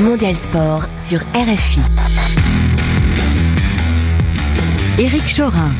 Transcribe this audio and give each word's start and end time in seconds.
Mondial 0.00 0.36
Sport 0.36 0.84
sur 1.00 1.20
RFI. 1.34 1.80
Éric 4.98 5.34
Chorin. 5.34 5.70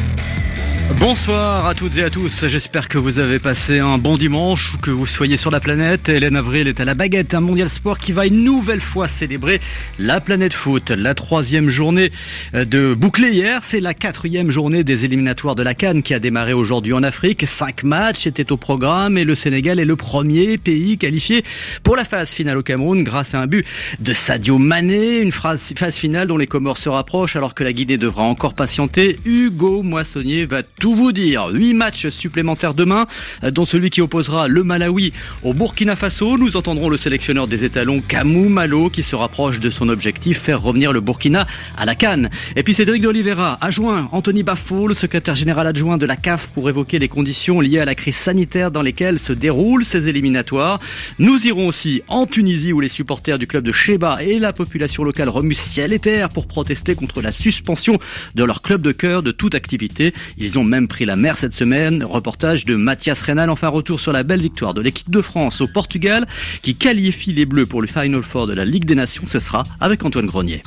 Bonsoir 0.95 1.67
à 1.67 1.75
toutes 1.75 1.97
et 1.99 2.05
à 2.05 2.11
tous, 2.11 2.47
j'espère 2.47 2.89
que 2.89 2.97
vous 2.97 3.19
avez 3.19 3.39
passé 3.39 3.81
un 3.81 3.99
bon 3.99 4.17
dimanche 4.17 4.75
ou 4.75 4.79
que 4.79 4.91
vous 4.91 5.05
soyez 5.05 5.37
sur 5.37 5.51
la 5.51 5.61
planète. 5.61 6.09
Hélène 6.09 6.37
Avril 6.37 6.69
est 6.69 6.81
à 6.81 6.85
la 6.85 6.95
baguette, 6.95 7.35
un 7.35 7.41
mondial 7.41 7.69
sport 7.69 7.99
qui 7.99 8.13
va 8.13 8.25
une 8.25 8.45
nouvelle 8.45 8.81
fois 8.81 9.09
célébrer 9.09 9.61
la 9.99 10.21
planète 10.21 10.55
foot. 10.55 10.91
La 10.91 11.15
troisième 11.15 11.69
journée 11.69 12.11
de 12.55 12.95
bouclé 12.95 13.31
hier, 13.31 13.61
c'est 13.63 13.81
la 13.81 13.95
quatrième 13.95 14.51
journée 14.51 14.85
des 14.85 15.05
éliminatoires 15.05 15.55
de 15.55 15.63
la 15.63 15.75
Cannes 15.75 16.03
qui 16.03 16.15
a 16.15 16.19
démarré 16.19 16.53
aujourd'hui 16.53 16.93
en 16.93 17.03
Afrique. 17.03 17.47
Cinq 17.47 17.83
matchs 17.83 18.27
étaient 18.27 18.53
au 18.53 18.57
programme 18.57 19.19
et 19.19 19.25
le 19.25 19.35
Sénégal 19.35 19.81
est 19.81 19.85
le 19.85 19.97
premier 19.97 20.57
pays 20.57 20.99
qualifié 20.99 21.43
pour 21.83 21.97
la 21.97 22.05
phase 22.05 22.31
finale 22.31 22.59
au 22.59 22.63
Cameroun 22.63 23.05
grâce 23.05 23.35
à 23.35 23.41
un 23.41 23.47
but 23.47 23.67
de 24.01 24.13
Sadio 24.13 24.59
Mané, 24.59 25.19
une 25.19 25.33
phase 25.33 25.75
finale 25.93 26.29
dont 26.29 26.39
les 26.39 26.47
Comores 26.47 26.79
se 26.79 26.89
rapprochent 26.89 27.37
alors 27.37 27.55
que 27.55 27.65
la 27.65 27.73
Guinée 27.73 27.97
devra 27.97 28.23
encore 28.23 28.55
patienter. 28.55 29.19
Hugo 29.25 29.83
Moissonnier 29.83 30.47
va 30.47 30.63
tout 30.79 30.95
vous 30.95 31.13
dire. 31.13 31.49
Huit 31.53 31.75
matchs 31.75 32.09
supplémentaires 32.09 32.75
demain, 32.75 33.07
dont 33.43 33.65
celui 33.65 33.91
qui 33.91 34.01
opposera 34.01 34.49
le 34.49 34.63
Malawi 34.63 35.13
au 35.43 35.55
Burkina 35.55 35.97
Faso. 35.97 36.37
Nous 36.37 36.57
entendrons 36.57 36.89
le 36.89 36.97
sélectionneur 36.97 37.47
des 37.47 37.65
étalons 37.65 38.01
Kamou 38.01 38.49
Malo 38.49 38.91
qui 38.91 39.03
se 39.03 39.17
rapproche 39.17 39.61
de 39.61 39.71
son 39.71 39.89
objectif, 39.89 40.39
faire 40.41 40.61
revenir 40.61 40.93
le 40.93 41.01
Burkina 41.01 41.47
à 41.77 41.85
la 41.85 41.95
Cannes. 41.95 42.31
Et 42.57 42.63
puis 42.63 42.75
Cédric 42.75 43.03
d'Oliveira 43.03 43.59
adjoint 43.61 44.09
Anthony 44.13 44.43
Baffoul, 44.43 44.95
secrétaire 44.95 45.35
général 45.35 45.67
adjoint 45.67 45.97
de 45.97 46.07
la 46.07 46.17
CAF 46.17 46.53
pour 46.53 46.69
évoquer 46.69 46.99
les 46.99 47.09
conditions 47.09 47.61
liées 47.61 47.81
à 47.81 47.85
la 47.85 47.95
crise 47.95 48.17
sanitaire 48.17 48.71
dans 48.71 48.83
lesquelles 48.83 49.19
se 49.19 49.33
déroulent 49.33 49.85
ces 49.85 50.09
éliminatoires. 50.09 50.81
Nous 51.19 51.47
irons 51.47 51.69
aussi 51.69 52.03
en 52.09 52.27
Tunisie 52.27 52.73
où 52.73 52.81
les 52.81 52.89
supporters 52.89 53.39
du 53.39 53.47
club 53.47 53.65
de 53.65 53.73
Sheba 53.73 54.23
et 54.23 54.39
la 54.39 54.53
population 54.53 55.05
locale 55.05 55.29
remuent 55.31 55.55
ciel 55.55 55.93
et 55.93 55.99
terre 55.99 56.29
pour 56.29 56.47
protester 56.47 56.95
contre 56.95 57.23
la 57.23 57.33
suspension 57.33 57.99
de 58.35 58.45
leur 58.45 58.61
club 58.61 58.83
de 58.83 58.93
cœur 58.93 59.23
de 59.23 59.31
toute 59.31 59.55
activité. 59.55 60.13
Ils 60.37 60.59
ont 60.59 60.66
même 60.67 60.89
pris 60.89 61.05
la 61.05 61.17
mer 61.17 61.39
cette 61.39 61.53
semaine. 61.53 62.05
Reportage 62.05 62.65
de 62.65 62.75
Mathias 62.75 63.23
Reynal. 63.23 63.51
Enfin, 63.51 63.69
retour 63.69 64.01
sur 64.01 64.13
la 64.13 64.23
belle 64.23 64.43
victoire 64.43 64.75
de 64.75 64.81
l'équipe 64.81 65.11
de 65.11 65.21
France 65.21 65.61
au 65.61 65.67
Portugal 65.67 66.27
qui 66.63 66.75
qualifie 66.75 67.33
les 67.33 67.47
Bleus 67.47 67.67
pour 67.67 67.81
le 67.81 67.89
Final 67.89 68.23
Four 68.23 68.47
de 68.47 68.55
la 68.55 68.65
Ligue 68.65 68.85
des 68.85 68.95
Nations. 68.95 69.25
Ce 69.27 69.41
sera 69.41 69.63
avec 69.81 70.05
Antoine 70.05 70.27
Grenier. 70.27 70.63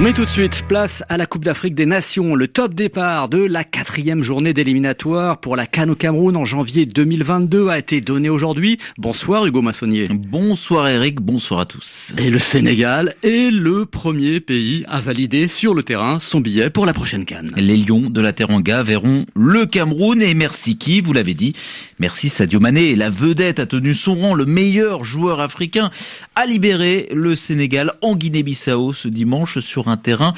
Mais 0.00 0.12
tout 0.12 0.24
de 0.24 0.28
suite, 0.28 0.64
place 0.66 1.04
à 1.08 1.16
la 1.16 1.24
Coupe 1.24 1.44
d'Afrique 1.44 1.74
des 1.74 1.86
Nations, 1.86 2.34
le 2.34 2.48
top 2.48 2.74
départ 2.74 3.28
de 3.28 3.38
la 3.38 3.62
quatrième 3.62 4.24
journée 4.24 4.52
d'éliminatoire 4.52 5.38
pour 5.38 5.54
la 5.54 5.66
Cannes 5.66 5.90
au 5.90 5.94
Cameroun 5.94 6.36
en 6.36 6.44
janvier 6.44 6.84
2022 6.84 7.68
a 7.68 7.78
été 7.78 8.00
donné 8.00 8.28
aujourd'hui. 8.28 8.76
Bonsoir 8.98 9.46
Hugo 9.46 9.62
Massonnier. 9.62 10.08
Bonsoir 10.10 10.88
Eric, 10.88 11.20
bonsoir 11.20 11.60
à 11.60 11.66
tous. 11.66 12.12
Et 12.18 12.28
le 12.28 12.40
Sénégal 12.40 13.14
est 13.22 13.52
le 13.52 13.86
premier 13.86 14.40
pays 14.40 14.84
à 14.88 15.00
valider 15.00 15.46
sur 15.46 15.74
le 15.74 15.84
terrain 15.84 16.18
son 16.18 16.40
billet 16.40 16.70
pour 16.70 16.86
la 16.86 16.92
prochaine 16.92 17.24
Cannes. 17.24 17.52
Les 17.56 17.76
Lions 17.76 18.10
de 18.10 18.20
la 18.20 18.32
Teranga 18.32 18.82
verront 18.82 19.24
le 19.36 19.64
Cameroun 19.64 20.20
et 20.20 20.34
merci 20.34 20.76
qui, 20.76 21.02
vous 21.02 21.12
l'avez 21.12 21.34
dit, 21.34 21.54
merci 22.00 22.30
Sadio 22.30 22.58
Mané. 22.58 22.96
La 22.96 23.10
vedette 23.10 23.60
a 23.60 23.66
tenu 23.66 23.94
son 23.94 24.16
rang, 24.16 24.34
le 24.34 24.44
meilleur 24.44 25.04
joueur 25.04 25.38
africain 25.38 25.92
a 26.34 26.46
libéré 26.46 27.08
le 27.14 27.36
Sénégal 27.36 27.92
en 28.02 28.16
Guinée-Bissau 28.16 28.92
ce 28.92 29.06
dimanche 29.06 29.60
sur 29.60 29.83
un 29.86 29.96
terrain 29.96 30.34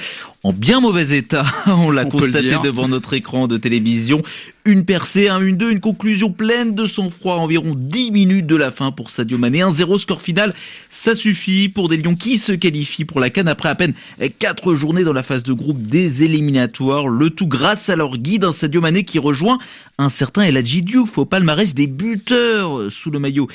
en 0.46 0.52
bien 0.52 0.78
mauvais 0.78 1.16
état. 1.16 1.44
On 1.66 1.90
l'a 1.90 2.04
constaté 2.04 2.54
devant 2.62 2.86
notre 2.86 3.14
écran 3.14 3.48
de 3.48 3.56
télévision. 3.56 4.22
Une 4.64 4.84
percée, 4.84 5.28
un 5.28 5.40
1-2, 5.40 5.70
une 5.70 5.80
conclusion 5.80 6.32
pleine 6.32 6.74
de 6.74 6.86
sang-froid, 6.86 7.36
environ 7.36 7.74
10 7.76 8.10
minutes 8.10 8.46
de 8.46 8.56
la 8.56 8.72
fin 8.72 8.90
pour 8.90 9.10
Sadio 9.10 9.38
Mané. 9.38 9.62
Un 9.62 9.72
0 9.72 9.98
score 9.98 10.20
final, 10.20 10.54
ça 10.88 11.14
suffit 11.14 11.68
pour 11.68 11.88
des 11.88 11.96
Lions 11.96 12.16
qui 12.16 12.36
se 12.36 12.50
qualifient 12.50 13.04
pour 13.04 13.20
la 13.20 13.30
Cannes 13.30 13.46
après 13.46 13.68
à 13.68 13.76
peine 13.76 13.94
4 14.38 14.74
journées 14.74 15.04
dans 15.04 15.12
la 15.12 15.22
phase 15.22 15.44
de 15.44 15.52
groupe 15.52 15.82
des 15.82 16.24
éliminatoires. 16.24 17.06
Le 17.06 17.30
tout 17.30 17.46
grâce 17.46 17.88
à 17.90 17.96
leur 17.96 18.16
guide, 18.16 18.42
un 18.42 18.52
Sadio 18.52 18.80
Mané 18.80 19.04
qui 19.04 19.20
rejoint 19.20 19.58
un 19.98 20.08
certain 20.08 20.42
Eladji 20.42 20.82
Diouf 20.82 21.16
au 21.16 21.24
palmarès 21.24 21.72
des 21.74 21.86
buteurs 21.86 22.90
sous 22.90 23.12
le 23.12 23.20
maillot 23.20 23.48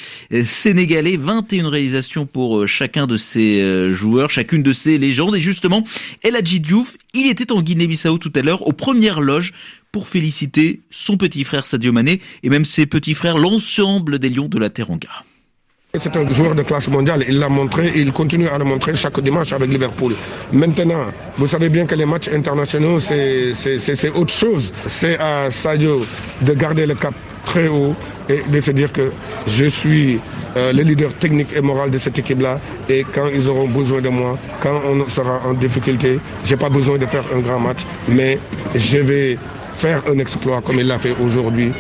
sénégalais. 0.44 1.18
21 1.18 1.70
réalisations 1.70 2.26
pour 2.26 2.68
chacun 2.70 3.06
de 3.06 3.18
ces 3.18 3.94
joueurs, 3.94 4.30
chacune 4.30 4.64
de 4.64 4.72
ces 4.72 4.98
légendes. 4.98 5.36
Et 5.36 5.42
justement, 5.42 5.84
Eladji 6.24 6.62
Diouf, 6.62 6.81
il 7.14 7.28
était 7.30 7.52
en 7.52 7.62
Guinée-Bissau 7.62 8.18
tout 8.18 8.32
à 8.36 8.42
l'heure 8.42 8.68
aux 8.68 8.74
premières 8.74 9.22
loges 9.22 9.54
pour 9.92 10.08
féliciter 10.08 10.82
son 10.90 11.18
petit 11.18 11.44
frère 11.44 11.66
Sadio 11.66 11.92
Mané 11.92 12.22
et 12.44 12.50
même 12.50 12.66
ses 12.66 12.86
petits 12.86 13.14
frères, 13.14 13.38
l'ensemble 13.38 14.20
des 14.20 14.30
Lions 14.30 14.48
de 14.48 14.58
la 14.58 14.70
Teranga. 14.70 15.10
C'est 16.00 16.16
un 16.16 16.26
joueur 16.26 16.56
de 16.56 16.64
classe 16.64 16.88
mondiale, 16.88 17.26
il 17.28 17.38
l'a 17.38 17.50
montré 17.50 17.92
il 17.98 18.14
continue 18.14 18.48
à 18.48 18.58
le 18.58 18.64
montrer 18.64 18.96
chaque 18.96 19.20
dimanche 19.20 19.52
avec 19.52 19.70
Liverpool. 19.70 20.16
Maintenant, 20.54 21.08
vous 21.38 21.48
savez 21.48 21.68
bien 21.68 21.86
que 21.86 21.96
les 21.96 22.06
matchs 22.06 22.30
internationaux, 22.30 23.02
c'est 23.02 24.10
autre 24.16 24.34
chose. 24.34 24.72
C'est 24.88 25.18
à 25.20 25.52
Sadio 25.52 26.06
de 26.44 26.54
garder 26.54 26.86
le 26.86 26.96
cap 26.96 27.14
très 27.46 27.68
haut 27.68 27.94
et 28.30 28.42
de 28.50 28.62
se 28.62 28.72
dire 28.72 28.94
que 28.94 29.12
je 29.48 29.66
suis 29.66 30.22
euh, 30.58 30.74
le 30.74 30.84
leader 30.84 31.14
technique 31.14 31.50
et 31.56 31.62
moral 31.62 31.92
de 31.92 31.98
cette 31.98 32.18
équipe-là. 32.20 32.60
Et 32.90 33.06
quand 33.14 33.28
ils 33.34 33.50
auront 33.50 33.68
besoin 33.68 34.02
de 34.02 34.10
moi, 34.10 34.38
quand 34.62 34.82
on 34.86 35.08
sera 35.10 35.40
en 35.46 35.54
difficulté, 35.54 36.20
j'ai 36.44 36.58
pas 36.58 36.70
besoin 36.70 36.98
de 36.98 37.06
faire 37.06 37.24
un 37.36 37.40
grand 37.40 37.60
match, 37.60 37.80
mais 38.08 38.40
je 38.76 38.98
vais 38.98 39.38
faire 39.76 40.02
un 40.08 40.20
exploit 40.20 40.62
comme 40.62 40.80
il 40.80 40.88
l'a 40.88 41.00
fait 41.00 41.16
aujourd'hui. 41.24 41.72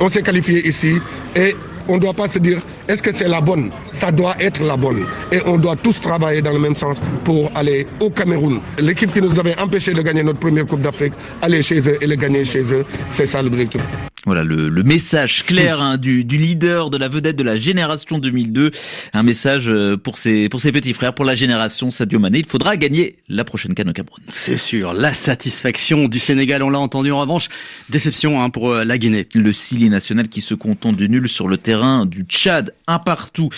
On 0.00 0.08
s'est 0.08 0.22
qualifié 0.22 0.66
ici 0.66 0.96
et 1.34 1.54
on 1.88 1.94
ne 1.94 2.00
doit 2.00 2.12
pas 2.12 2.28
se 2.28 2.38
dire 2.38 2.60
est-ce 2.86 3.02
que 3.02 3.12
c'est 3.12 3.28
la 3.28 3.40
bonne? 3.40 3.70
Ça 3.92 4.12
doit 4.12 4.34
être 4.40 4.62
la 4.64 4.76
bonne. 4.76 5.04
Et 5.32 5.40
on 5.46 5.56
doit 5.56 5.76
tous 5.76 6.00
travailler 6.00 6.42
dans 6.42 6.52
le 6.52 6.58
même 6.58 6.74
sens 6.74 7.02
pour 7.24 7.50
aller 7.54 7.86
au 8.00 8.10
Cameroun. 8.10 8.60
L'équipe 8.78 9.12
qui 9.12 9.20
nous 9.20 9.38
avait 9.38 9.58
empêché 9.58 9.92
de 9.92 10.02
gagner 10.02 10.22
notre 10.22 10.38
première 10.38 10.66
Coupe 10.66 10.82
d'Afrique, 10.82 11.14
aller 11.42 11.62
chez 11.62 11.80
eux 11.88 11.98
et 12.00 12.06
le 12.06 12.14
gagner 12.14 12.44
chez 12.44 12.62
eux, 12.72 12.84
c'est 13.10 13.26
ça 13.26 13.42
l'objectif. 13.42 13.80
Voilà 14.26 14.42
le, 14.42 14.68
le, 14.68 14.82
message 14.82 15.44
clair 15.44 15.80
hein, 15.80 15.96
du, 15.96 16.24
du, 16.24 16.38
leader, 16.38 16.90
de 16.90 16.98
la 16.98 17.08
vedette 17.08 17.36
de 17.36 17.42
la 17.44 17.54
génération 17.54 18.18
2002. 18.18 18.72
Un 19.12 19.22
message 19.22 19.70
pour 20.02 20.18
ses, 20.18 20.48
pour 20.48 20.60
ses 20.60 20.72
petits 20.72 20.92
frères, 20.92 21.14
pour 21.14 21.24
la 21.24 21.34
génération 21.34 21.90
Sadio 21.90 22.18
Mané. 22.18 22.38
Il 22.38 22.46
faudra 22.46 22.76
gagner 22.76 23.16
la 23.28 23.44
prochaine 23.44 23.74
canne 23.74 23.90
au 23.90 23.92
Cameroun. 23.92 24.18
C'est 24.32 24.56
sûr. 24.56 24.92
La 24.92 25.12
satisfaction 25.12 26.08
du 26.08 26.18
Sénégal, 26.18 26.62
on 26.62 26.70
l'a 26.70 26.80
entendu 26.80 27.12
en 27.12 27.20
revanche. 27.20 27.48
Déception 27.90 28.42
hein, 28.42 28.50
pour 28.50 28.74
la 28.74 28.98
Guinée. 28.98 29.26
Le 29.34 29.52
Sili 29.52 29.88
national 29.88 30.28
qui 30.28 30.40
se 30.40 30.54
contente 30.54 30.96
du 30.96 31.08
nul 31.08 31.28
sur 31.28 31.48
le 31.48 31.56
terrain 31.56 32.04
du 32.04 32.22
Tchad, 32.22 32.74
un 32.86 32.98
partout. 32.98 33.48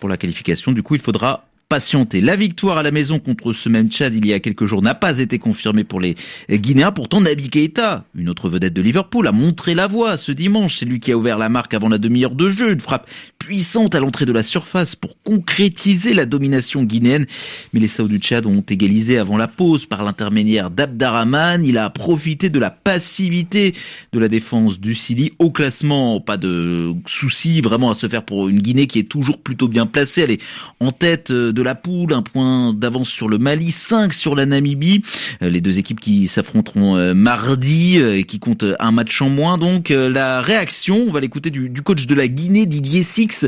Pour 0.00 0.08
la 0.08 0.16
qualification, 0.16 0.72
du 0.72 0.82
coup, 0.82 0.94
il 0.94 1.00
faudra 1.00 1.44
patienter. 1.68 2.20
La 2.20 2.36
victoire 2.36 2.78
à 2.78 2.82
la 2.82 2.90
maison 2.90 3.18
contre 3.18 3.52
ce 3.52 3.68
même 3.68 3.90
Tchad 3.90 4.14
il 4.14 4.26
y 4.26 4.32
a 4.32 4.40
quelques 4.40 4.66
jours 4.66 4.82
n'a 4.82 4.94
pas 4.94 5.18
été 5.18 5.38
confirmée 5.38 5.84
pour 5.84 6.00
les 6.00 6.14
Guinéens. 6.50 6.92
Pourtant, 6.92 7.20
Nabi 7.20 7.48
Keita, 7.48 8.04
une 8.14 8.28
autre 8.28 8.48
vedette 8.48 8.74
de 8.74 8.82
Liverpool, 8.82 9.26
a 9.26 9.32
montré 9.32 9.74
la 9.74 9.86
voie 9.86 10.16
ce 10.16 10.32
dimanche. 10.32 10.78
C'est 10.78 10.84
lui 10.84 11.00
qui 11.00 11.12
a 11.12 11.16
ouvert 11.16 11.38
la 11.38 11.48
marque 11.48 11.74
avant 11.74 11.88
la 11.88 11.98
demi-heure 11.98 12.34
de 12.34 12.48
jeu. 12.48 12.72
Une 12.72 12.80
frappe 12.80 13.08
puissante 13.38 13.94
à 13.94 14.00
l'entrée 14.00 14.26
de 14.26 14.32
la 14.32 14.42
surface 14.42 14.94
pour 14.94 15.20
concrétiser 15.22 16.14
la 16.14 16.26
domination 16.26 16.84
guinéenne. 16.84 17.26
Mais 17.72 17.80
les 17.80 17.88
Saouds 17.88 18.08
du 18.08 18.18
Tchad 18.18 18.46
ont 18.46 18.64
égalisé 18.68 19.18
avant 19.18 19.36
la 19.36 19.48
pause 19.48 19.86
par 19.86 20.04
l'intermédiaire 20.04 20.70
d'Abdarrahman. 20.70 21.64
Il 21.64 21.78
a 21.78 21.90
profité 21.90 22.50
de 22.50 22.58
la 22.58 22.70
passivité 22.70 23.74
de 24.12 24.18
la 24.18 24.28
défense 24.28 24.78
du 24.78 24.94
Sili 24.94 25.32
au 25.38 25.50
classement. 25.50 26.20
Pas 26.20 26.36
de 26.36 26.94
souci 27.06 27.60
vraiment 27.60 27.90
à 27.90 27.94
se 27.94 28.08
faire 28.08 28.24
pour 28.24 28.48
une 28.48 28.60
Guinée 28.60 28.86
qui 28.86 28.98
est 28.98 29.08
toujours 29.08 29.40
plutôt 29.40 29.68
bien 29.68 29.86
placée. 29.86 30.22
Elle 30.22 30.30
est 30.32 30.42
en 30.80 30.90
tête 30.90 31.32
de 31.32 31.53
la 31.62 31.74
poule, 31.74 32.12
un 32.12 32.22
point 32.22 32.72
d'avance 32.72 33.08
sur 33.08 33.28
le 33.28 33.38
Mali, 33.38 33.70
5 33.70 34.12
sur 34.12 34.34
la 34.34 34.46
Namibie. 34.46 35.02
Les 35.40 35.60
deux 35.60 35.78
équipes 35.78 36.00
qui 36.00 36.28
s'affronteront 36.28 37.14
mardi 37.14 37.98
et 37.98 38.24
qui 38.24 38.38
comptent 38.38 38.64
un 38.78 38.90
match 38.92 39.20
en 39.22 39.28
moins. 39.28 39.58
Donc 39.58 39.90
la 39.90 40.40
réaction, 40.40 41.04
on 41.08 41.12
va 41.12 41.20
l'écouter 41.20 41.50
du, 41.50 41.70
coach 41.82 42.06
de 42.06 42.14
la 42.14 42.28
Guinée, 42.28 42.66
Didier 42.66 43.02
Six, 43.02 43.46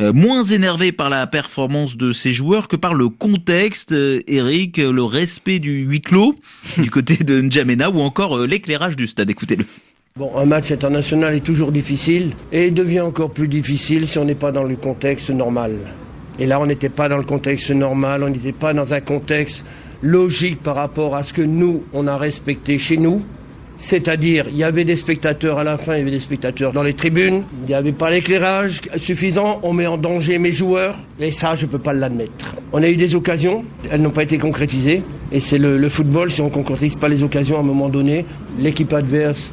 moins 0.00 0.44
énervé 0.44 0.92
par 0.92 1.10
la 1.10 1.26
performance 1.26 1.96
de 1.96 2.12
ses 2.12 2.32
joueurs 2.32 2.68
que 2.68 2.76
par 2.76 2.94
le 2.94 3.08
contexte, 3.08 3.94
Eric, 4.26 4.78
le 4.78 5.02
respect 5.02 5.58
du 5.58 5.84
huis 5.84 6.00
clos 6.00 6.34
du 6.78 6.90
côté 6.90 7.16
de 7.16 7.40
N'Djamena 7.40 7.90
ou 7.90 8.00
encore 8.00 8.38
l'éclairage 8.38 8.96
du 8.96 9.06
stade. 9.06 9.30
Écoutez-le. 9.30 9.64
Bon, 10.16 10.36
un 10.36 10.46
match 10.46 10.72
international 10.72 11.36
est 11.36 11.44
toujours 11.44 11.70
difficile 11.70 12.32
et 12.50 12.72
devient 12.72 13.02
encore 13.02 13.30
plus 13.30 13.46
difficile 13.46 14.08
si 14.08 14.18
on 14.18 14.24
n'est 14.24 14.34
pas 14.34 14.50
dans 14.50 14.64
le 14.64 14.74
contexte 14.74 15.30
normal. 15.30 15.76
Et 16.38 16.46
là, 16.46 16.60
on 16.60 16.66
n'était 16.66 16.88
pas 16.88 17.08
dans 17.08 17.16
le 17.16 17.24
contexte 17.24 17.70
normal, 17.70 18.22
on 18.22 18.30
n'était 18.30 18.52
pas 18.52 18.72
dans 18.72 18.94
un 18.94 19.00
contexte 19.00 19.64
logique 20.02 20.62
par 20.62 20.76
rapport 20.76 21.16
à 21.16 21.24
ce 21.24 21.32
que 21.32 21.42
nous, 21.42 21.82
on 21.92 22.06
a 22.06 22.16
respecté 22.16 22.78
chez 22.78 22.96
nous. 22.96 23.22
C'est-à-dire, 23.80 24.46
il 24.50 24.56
y 24.56 24.64
avait 24.64 24.84
des 24.84 24.96
spectateurs 24.96 25.60
à 25.60 25.64
la 25.64 25.78
fin, 25.78 25.94
il 25.94 25.98
y 25.98 26.02
avait 26.02 26.10
des 26.10 26.20
spectateurs 26.20 26.72
dans 26.72 26.82
les 26.82 26.94
tribunes, 26.94 27.44
il 27.62 27.68
n'y 27.68 27.74
avait 27.74 27.92
pas 27.92 28.10
l'éclairage 28.10 28.80
suffisant, 28.96 29.60
on 29.62 29.72
met 29.72 29.86
en 29.86 29.96
danger 29.96 30.38
mes 30.38 30.50
joueurs, 30.50 30.96
et 31.20 31.30
ça, 31.30 31.54
je 31.54 31.64
ne 31.64 31.70
peux 31.70 31.78
pas 31.78 31.92
l'admettre. 31.92 32.56
On 32.72 32.82
a 32.82 32.88
eu 32.88 32.96
des 32.96 33.14
occasions, 33.14 33.64
elles 33.88 34.02
n'ont 34.02 34.10
pas 34.10 34.24
été 34.24 34.36
concrétisées, 34.36 35.04
et 35.30 35.38
c'est 35.38 35.58
le, 35.58 35.88
football, 35.88 36.32
si 36.32 36.40
on 36.40 36.46
ne 36.46 36.50
concrétise 36.50 36.96
pas 36.96 37.08
les 37.08 37.22
occasions 37.22 37.56
à 37.56 37.60
un 37.60 37.64
moment 37.64 37.88
donné, 37.88 38.26
l'équipe 38.58 38.92
adverse, 38.92 39.52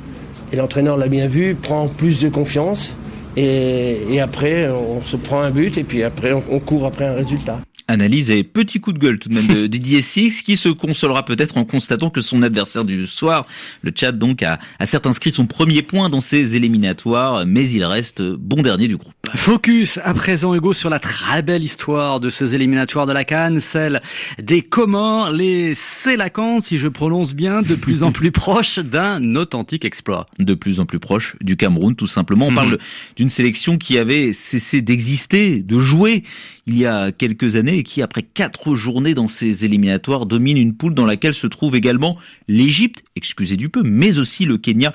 et 0.51 0.55
l'entraîneur 0.55 0.97
l'a 0.97 1.07
bien 1.07 1.27
vu, 1.27 1.53
prend 1.53 1.87
plus 1.87 2.19
de 2.19 2.29
confiance, 2.29 2.95
Et, 3.37 4.19
après, 4.21 4.69
on 4.69 5.01
se 5.01 5.17
prend 5.17 5.41
un 5.41 5.51
but 5.51 5.77
et 5.77 5.83
puis 5.83 6.03
après, 6.03 6.33
on 6.33 6.59
court 6.59 6.85
après 6.85 7.05
un 7.05 7.13
résultat. 7.13 7.59
Analyse 7.87 8.29
et 8.29 8.43
petit 8.43 8.79
coup 8.79 8.93
de 8.93 8.99
gueule 8.99 9.19
tout 9.19 9.29
de 9.29 9.35
même 9.35 9.47
de 9.47 9.67
Didier 9.75 10.01
Six 10.01 10.41
qui 10.41 10.57
se 10.57 10.69
consolera 10.69 11.23
peut-être 11.23 11.57
en 11.57 11.65
constatant 11.65 12.09
que 12.09 12.21
son 12.21 12.41
adversaire 12.41 12.83
du 12.83 13.05
soir, 13.05 13.45
le 13.83 13.91
Tchad 13.91 14.17
donc, 14.17 14.41
a, 14.41 14.59
a 14.79 14.85
certes 14.85 15.05
inscrit 15.05 15.31
son 15.31 15.45
premier 15.45 15.81
point 15.81 16.09
dans 16.09 16.21
ses 16.21 16.55
éliminatoires, 16.55 17.45
mais 17.45 17.69
il 17.69 17.83
reste 17.83 18.21
bon 18.21 18.61
dernier 18.61 18.87
du 18.87 18.97
groupe. 18.97 19.13
Focus 19.35 19.99
à 20.03 20.13
présent 20.13 20.55
Hugo 20.55 20.73
sur 20.73 20.89
la 20.89 20.99
très 20.99 21.41
belle 21.41 21.63
histoire 21.63 22.19
de 22.19 22.29
ces 22.29 22.55
éliminatoires 22.55 23.05
de 23.05 23.13
la 23.13 23.23
Cannes, 23.23 23.59
celle 23.59 24.01
des 24.39 24.61
Comores, 24.61 25.31
les 25.31 25.75
Sélacantes, 25.75 26.65
si 26.65 26.77
je 26.77 26.87
prononce 26.87 27.33
bien, 27.33 27.61
de 27.61 27.75
plus 27.75 28.03
en 28.03 28.11
plus 28.13 28.31
proches 28.31 28.79
d'un 28.79 29.35
authentique 29.35 29.85
exploit. 29.85 30.25
De 30.39 30.53
plus 30.53 30.79
en 30.79 30.85
plus 30.85 30.99
proche 30.99 31.35
du 31.41 31.57
Cameroun 31.57 31.95
tout 31.95 32.07
simplement. 32.07 32.47
On 32.47 32.53
parle 32.53 32.73
mhm. 32.73 32.77
d'une 33.17 33.29
sélection 33.29 33.77
qui 33.77 33.97
avait 33.97 34.33
cessé 34.33 34.81
d'exister, 34.81 35.59
de 35.59 35.79
jouer 35.79 36.23
il 36.67 36.77
y 36.77 36.85
a 36.85 37.11
quelques 37.11 37.55
années 37.55 37.77
et 37.77 37.83
qui, 37.83 38.01
après 38.01 38.23
quatre 38.23 38.75
journées 38.75 39.13
dans 39.13 39.27
ces 39.27 39.65
éliminatoires, 39.65 40.25
domine 40.25 40.57
une 40.57 40.75
poule 40.75 40.93
dans 40.93 41.05
laquelle 41.05 41.35
se 41.35 41.47
trouve 41.47 41.75
également 41.75 42.17
l'Égypte, 42.47 43.03
excusez 43.15 43.55
du 43.55 43.69
peu, 43.69 43.83
mais 43.83 44.17
aussi 44.17 44.45
le 44.45 44.57
Kenya 44.57 44.93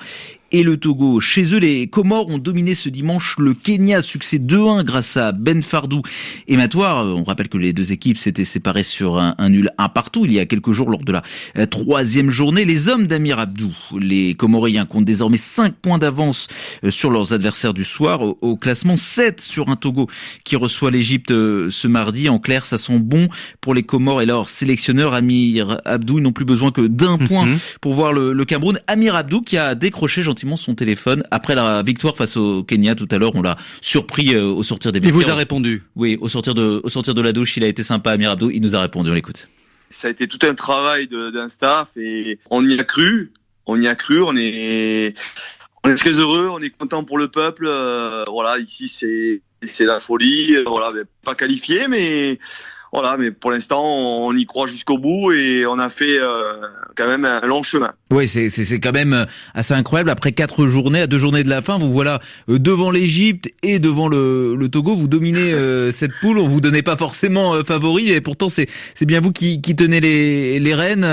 et 0.51 0.63
le 0.63 0.77
Togo. 0.77 1.19
Chez 1.19 1.53
eux, 1.53 1.59
les 1.59 1.87
Comores 1.87 2.29
ont 2.29 2.37
dominé 2.37 2.75
ce 2.75 2.89
dimanche 2.89 3.35
le 3.37 3.53
Kenya, 3.53 4.01
succès 4.01 4.37
2-1 4.37 4.83
grâce 4.83 5.17
à 5.17 5.31
Ben 5.31 5.63
Fardou 5.63 6.01
et 6.47 6.57
Matoire. 6.57 7.05
On 7.05 7.23
rappelle 7.23 7.47
que 7.47 7.57
les 7.57 7.73
deux 7.73 7.91
équipes 7.91 8.17
s'étaient 8.17 8.45
séparées 8.45 8.83
sur 8.83 9.17
un, 9.17 9.35
nul 9.49 9.71
un 9.77 9.89
partout 9.89 10.25
il 10.25 10.33
y 10.33 10.39
a 10.39 10.45
quelques 10.45 10.71
jours 10.71 10.89
lors 10.89 11.03
de 11.03 11.11
la 11.11 11.23
euh, 11.57 11.65
troisième 11.65 12.29
journée. 12.29 12.65
Les 12.65 12.89
hommes 12.89 13.07
d'Amir 13.07 13.39
Abdou, 13.39 13.71
les 13.97 14.35
Comoriens, 14.35 14.85
comptent 14.85 15.05
désormais 15.05 15.37
5 15.37 15.73
points 15.73 15.97
d'avance 15.97 16.47
euh, 16.83 16.91
sur 16.91 17.11
leurs 17.11 17.33
adversaires 17.33 17.73
du 17.73 17.83
soir 17.83 18.21
au, 18.21 18.57
classement 18.57 18.97
7 18.97 19.41
sur 19.41 19.69
un 19.69 19.75
Togo 19.75 20.07
qui 20.43 20.55
reçoit 20.55 20.91
l'Égypte 20.91 21.31
euh, 21.31 21.69
ce 21.69 21.87
mardi. 21.87 22.29
En 22.29 22.39
clair, 22.39 22.65
ça 22.65 22.77
sent 22.77 22.99
bon 22.99 23.27
pour 23.61 23.73
les 23.73 23.83
Comores 23.83 24.21
et 24.21 24.25
leur 24.25 24.49
sélectionneur 24.49 25.13
Amir 25.13 25.79
Abdou. 25.85 26.19
Ils 26.19 26.23
n'ont 26.23 26.31
plus 26.33 26.45
besoin 26.45 26.71
que 26.71 26.81
d'un 26.81 27.17
mhm. 27.17 27.27
point 27.27 27.47
pour 27.79 27.93
voir 27.93 28.11
le, 28.13 28.33
le 28.33 28.45
Cameroun. 28.45 28.79
Amir 28.87 29.15
Abdou 29.15 29.41
qui 29.41 29.57
a 29.57 29.75
décroché 29.75 30.23
gentiment 30.23 30.40
son 30.57 30.75
téléphone 30.75 31.23
après 31.31 31.55
la 31.55 31.83
victoire 31.83 32.15
face 32.15 32.37
au 32.37 32.63
Kenya 32.63 32.95
tout 32.95 33.07
à 33.11 33.17
l'heure. 33.17 33.31
On 33.35 33.41
l'a 33.41 33.55
surpris 33.81 34.35
euh, 34.35 34.45
au 34.45 34.63
sortir 34.63 34.91
des 34.91 34.99
vestiaires. 34.99 35.21
Il 35.21 35.25
vous 35.25 35.31
a 35.31 35.35
répondu 35.35 35.83
Oui, 35.95 36.17
au 36.21 36.29
sortir 36.29 36.53
de 36.53 36.81
au 36.83 36.89
sortir 36.89 37.13
de 37.13 37.21
la 37.21 37.33
douche, 37.33 37.57
il 37.57 37.63
a 37.63 37.67
été 37.67 37.83
sympa, 37.83 38.11
Amir 38.11 38.31
Abdou. 38.31 38.49
Il 38.51 38.61
nous 38.61 38.75
a 38.75 38.81
répondu. 38.81 39.09
On 39.09 39.13
l'écoute. 39.13 39.47
Ça 39.89 40.07
a 40.07 40.11
été 40.11 40.27
tout 40.27 40.39
un 40.43 40.53
travail 40.53 41.07
d'un 41.07 41.49
staff 41.49 41.89
et 41.97 42.39
on 42.49 42.67
y 42.67 42.79
a 42.79 42.83
cru. 42.83 43.31
On 43.65 43.79
y 43.79 43.87
a 43.87 43.95
cru. 43.95 44.21
On 44.21 44.35
est 44.35 45.15
on 45.83 45.89
est 45.89 45.95
très 45.95 46.19
heureux. 46.19 46.49
On 46.49 46.59
est 46.59 46.69
content 46.69 47.03
pour 47.03 47.17
le 47.17 47.27
peuple. 47.27 47.65
Euh, 47.67 48.23
voilà, 48.27 48.57
ici 48.59 48.87
c'est 48.87 49.41
c'est 49.65 49.85
la 49.85 49.99
folie. 49.99 50.55
Voilà, 50.65 50.91
pas 51.23 51.35
qualifié, 51.35 51.87
mais 51.87 52.39
voilà, 52.91 53.15
mais 53.17 53.31
pour 53.31 53.51
l'instant, 53.51 53.85
on 53.85 54.35
y 54.35 54.45
croit 54.45 54.67
jusqu'au 54.67 54.97
bout 54.97 55.31
et 55.31 55.65
on 55.65 55.79
a 55.79 55.89
fait 55.89 56.19
euh, 56.19 56.55
quand 56.97 57.07
même 57.07 57.23
un 57.23 57.39
long 57.47 57.63
chemin. 57.63 57.93
Oui, 58.11 58.27
c'est 58.27 58.49
c'est 58.49 58.81
quand 58.81 58.91
même 58.91 59.13
euh, 59.13 59.25
assez 59.53 59.73
incroyable. 59.73 60.09
Après 60.09 60.33
quatre 60.33 60.67
journées, 60.67 60.99
à 60.99 61.07
deux 61.07 61.17
journées 61.17 61.45
de 61.45 61.49
la 61.49 61.61
fin, 61.61 61.77
vous 61.77 61.93
voilà 61.93 62.19
euh, 62.49 62.59
devant 62.59 62.91
l'Égypte 62.91 63.49
et 63.63 63.79
devant 63.79 64.09
le, 64.09 64.57
le 64.57 64.67
Togo. 64.67 64.93
Vous 64.97 65.07
dominez 65.07 65.53
cette 65.91 66.11
poule. 66.19 66.37
On 66.37 66.49
vous 66.49 66.59
donnait 66.59 66.81
pas 66.81 66.97
forcément 66.97 67.63
favori 67.63 68.11
et 68.11 68.19
pourtant 68.19 68.49
c'est 68.49 68.67
c'est 68.93 69.05
bien 69.05 69.21
vous 69.21 69.31
qui, 69.31 69.61
qui 69.61 69.73
tenez 69.73 70.01
les 70.01 70.59
les 70.59 70.75
rênes. 70.75 71.07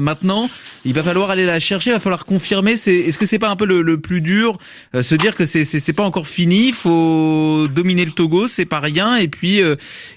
maintenant, 0.00 0.50
il 0.84 0.92
va 0.92 1.02
falloir 1.02 1.30
aller 1.30 1.46
la 1.46 1.60
chercher. 1.60 1.90
Il 1.90 1.94
va 1.94 2.00
falloir 2.00 2.26
confirmer. 2.26 2.76
C'est 2.76 2.94
est-ce 2.94 3.18
que 3.18 3.24
c'est 3.24 3.38
pas 3.38 3.48
un 3.48 3.56
peu 3.56 3.64
le, 3.64 3.80
le 3.80 3.98
plus 3.98 4.20
dur, 4.20 4.58
se 5.00 5.14
dire 5.14 5.34
que 5.34 5.46
c'est 5.46 5.64
c'est 5.64 5.92
pas 5.94 6.04
encore 6.04 6.26
fini? 6.26 6.68
Il 6.68 6.74
faut 6.74 7.68
dominer 7.68 8.04
le 8.04 8.10
Togo, 8.10 8.48
c'est 8.48 8.66
pas 8.66 8.80
rien. 8.80 9.16
Et 9.16 9.28
puis 9.28 9.62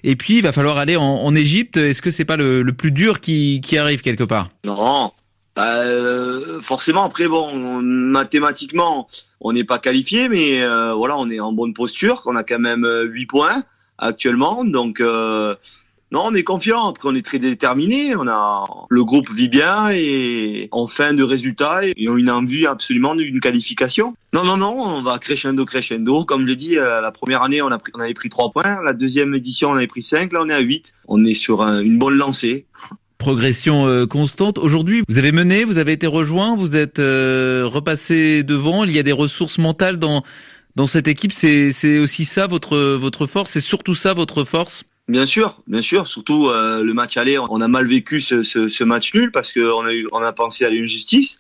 et 0.04 0.16
puis 0.18 0.40
il 0.40 0.42
va 0.42 0.52
falloir 0.52 0.78
aller 0.78 0.98
en 0.98 1.05
en, 1.06 1.36
Égypte, 1.36 1.78
est-ce 1.78 2.02
que 2.02 2.12
c'est 2.12 2.26
pas 2.26 2.38
le, 2.38 2.64
plus 2.66 2.92
dur 2.92 3.20
qui, 3.20 3.62
arrive 3.78 4.02
quelque 4.02 4.24
part? 4.24 4.50
Non, 4.66 5.12
bah, 5.56 5.78
euh, 5.78 6.62
forcément. 6.62 7.04
Après, 7.04 7.26
mathématiquement, 7.28 9.08
on 9.42 9.54
n'est 9.54 9.64
pas 9.64 9.80
qualifié, 9.80 10.30
mais 10.30 10.62
euh, 10.64 10.94
voilà, 10.94 11.18
on 11.18 11.30
est 11.30 11.40
en 11.40 11.54
bonne 11.54 11.74
posture. 11.74 12.24
On 12.26 12.36
a 12.36 12.44
quand 12.44 12.60
même 12.60 12.86
8 12.86 13.22
euh, 13.22 13.26
points 13.28 13.64
actuellement, 13.98 14.66
donc 14.66 15.02
non, 16.16 16.28
on 16.28 16.34
est 16.34 16.46
confiant. 16.46 16.88
Après, 16.88 17.10
on 17.10 17.14
est 17.14 17.26
très 17.26 17.40
déterminé. 17.40 18.16
On 18.16 18.26
a 18.26 18.66
le 18.90 19.04
groupe 19.04 19.30
vit 19.32 19.50
bien 19.50 19.90
et 19.92 20.70
en 20.72 20.88
fin 20.88 21.12
de 21.12 21.24
résultat, 21.24 21.82
ils 21.98 22.10
ont 22.10 22.16
une 22.16 22.30
envie 22.30 22.66
absolument 22.66 23.16
d'une 23.16 23.42
qualification. 23.42 24.16
Non, 24.34 24.46
non, 24.46 24.56
non, 24.56 24.80
on 24.80 25.04
va 25.04 25.20
crescendo, 25.20 25.66
crescendo. 25.66 26.24
Comme 26.24 26.44
je 26.44 26.48
l'ai 26.48 26.56
dit, 26.56 26.78
euh, 26.78 27.02
la 27.02 27.12
première 27.12 27.42
année, 27.42 27.62
on, 27.62 27.68
avait 27.68 28.14
pris 28.14 28.30
3 28.30 28.52
points. 28.52 28.82
La 28.82 28.94
deuxième 28.94 29.36
édition, 29.36 29.72
on 29.72 29.76
avait 29.76 29.88
pris 29.88 30.02
5. 30.02 30.32
Là, 30.32 30.40
on 30.42 30.48
est 30.48 30.54
à 30.54 30.62
8. 30.62 30.94
On 31.10 31.26
est 31.26 31.34
sur 31.34 31.62
une 31.64 32.00
bonne 32.00 32.16
lancée 32.16 32.66
progression 33.18 33.86
euh, 33.86 34.06
constante. 34.06 34.58
Aujourd'hui, 34.58 35.04
vous 35.10 35.18
avez 35.18 35.34
mené, 35.34 35.66
vous 35.66 35.80
avez 35.80 35.94
été 35.94 36.08
rejoint, 36.08 36.56
vous 36.56 36.78
êtes 36.78 37.00
euh, 37.00 37.64
repassé 37.66 38.44
devant. 38.44 38.86
Il 38.86 38.92
y 38.92 39.00
a 39.00 39.04
des 39.04 39.12
ressources 39.12 39.58
mentales 39.58 39.98
dans 39.98 40.24
dans 40.78 40.86
cette 40.86 41.10
équipe. 41.10 41.34
C'est 41.34 42.00
aussi 42.00 42.24
ça 42.24 42.48
votre 42.48 42.78
votre 42.78 43.28
force. 43.28 43.52
C'est 43.52 43.60
surtout 43.60 43.96
ça 43.96 44.14
votre 44.14 44.46
force. 44.46 44.86
Bien 45.08 45.28
sûr, 45.28 45.62
bien 45.68 45.82
sûr. 45.82 46.08
Surtout 46.08 46.48
euh, 46.48 46.82
le 46.82 46.94
match 46.94 47.16
aller, 47.18 47.38
on 47.38 47.62
a 47.62 47.68
mal 47.68 47.86
vécu 47.86 48.20
ce, 48.20 48.42
ce, 48.42 48.84
match 48.84 49.14
nul 49.14 49.32
parce 49.32 49.54
qu'on 49.54 49.86
a 49.86 49.94
eu, 49.94 50.08
on 50.12 50.18
a 50.18 50.34
pensé 50.34 50.66
à 50.66 50.72
l'injustice 50.72 51.38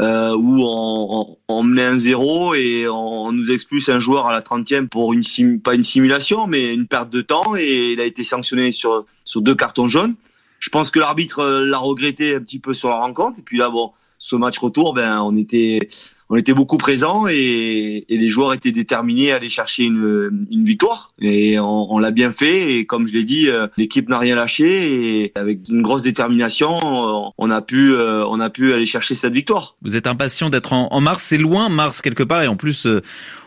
euh, 0.00 0.36
où 0.36 0.62
on, 0.66 1.38
on, 1.48 1.62
menait 1.62 1.86
un 1.86 1.96
zéro 1.96 2.54
et 2.54 2.86
on, 2.88 3.32
nous 3.32 3.50
expulse 3.50 3.88
un 3.88 4.00
joueur 4.00 4.26
à 4.26 4.32
la 4.32 4.42
30e 4.42 4.88
pour 4.88 5.14
une 5.14 5.22
pas 5.60 5.74
une 5.74 5.82
simulation 5.82 6.46
mais 6.46 6.74
une 6.74 6.86
perte 6.86 7.08
de 7.08 7.22
temps 7.22 7.56
et 7.56 7.92
il 7.92 8.00
a 8.00 8.04
été 8.04 8.22
sanctionné 8.22 8.70
sur 8.70 9.06
sur 9.24 9.40
deux 9.40 9.54
cartons 9.54 9.86
jaunes. 9.86 10.14
Je 10.58 10.68
pense 10.68 10.90
que 10.90 11.00
l'arbitre 11.00 11.42
l'a 11.42 11.78
regretté 11.78 12.34
un 12.34 12.40
petit 12.40 12.58
peu 12.58 12.74
sur 12.74 12.90
la 12.90 12.96
rencontre 12.96 13.38
et 13.38 13.42
puis 13.42 13.56
là 13.56 13.70
bon, 13.70 13.92
ce 14.20 14.36
match 14.36 14.58
retour, 14.58 14.94
ben 14.94 15.20
on 15.22 15.34
était 15.34 15.88
on 16.32 16.36
était 16.36 16.54
beaucoup 16.54 16.76
présents 16.76 17.26
et, 17.28 18.04
et, 18.08 18.16
les 18.16 18.28
joueurs 18.28 18.54
étaient 18.54 18.70
déterminés 18.70 19.32
à 19.32 19.36
aller 19.36 19.48
chercher 19.48 19.82
une, 19.82 20.42
une 20.52 20.64
victoire. 20.64 21.12
Et 21.20 21.58
on, 21.58 21.92
on 21.92 21.98
l'a 21.98 22.12
bien 22.12 22.30
fait. 22.30 22.74
Et 22.74 22.86
comme 22.86 23.08
je 23.08 23.14
l'ai 23.14 23.24
dit, 23.24 23.48
euh, 23.48 23.66
l'équipe 23.76 24.08
n'a 24.08 24.18
rien 24.18 24.36
lâché. 24.36 25.22
Et 25.22 25.32
avec 25.34 25.68
une 25.68 25.82
grosse 25.82 26.02
détermination, 26.02 26.78
on 27.36 27.50
a 27.50 27.60
pu, 27.62 27.94
euh, 27.94 28.24
on 28.28 28.38
a 28.38 28.48
pu 28.48 28.72
aller 28.72 28.86
chercher 28.86 29.16
cette 29.16 29.32
victoire. 29.32 29.74
Vous 29.82 29.96
êtes 29.96 30.06
impatient 30.06 30.50
d'être 30.50 30.72
en, 30.72 30.86
en, 30.92 31.00
mars. 31.00 31.24
C'est 31.24 31.36
loin, 31.36 31.68
mars 31.68 32.00
quelque 32.00 32.22
part. 32.22 32.44
Et 32.44 32.46
en 32.46 32.56
plus, 32.56 32.86
euh, 32.86 33.02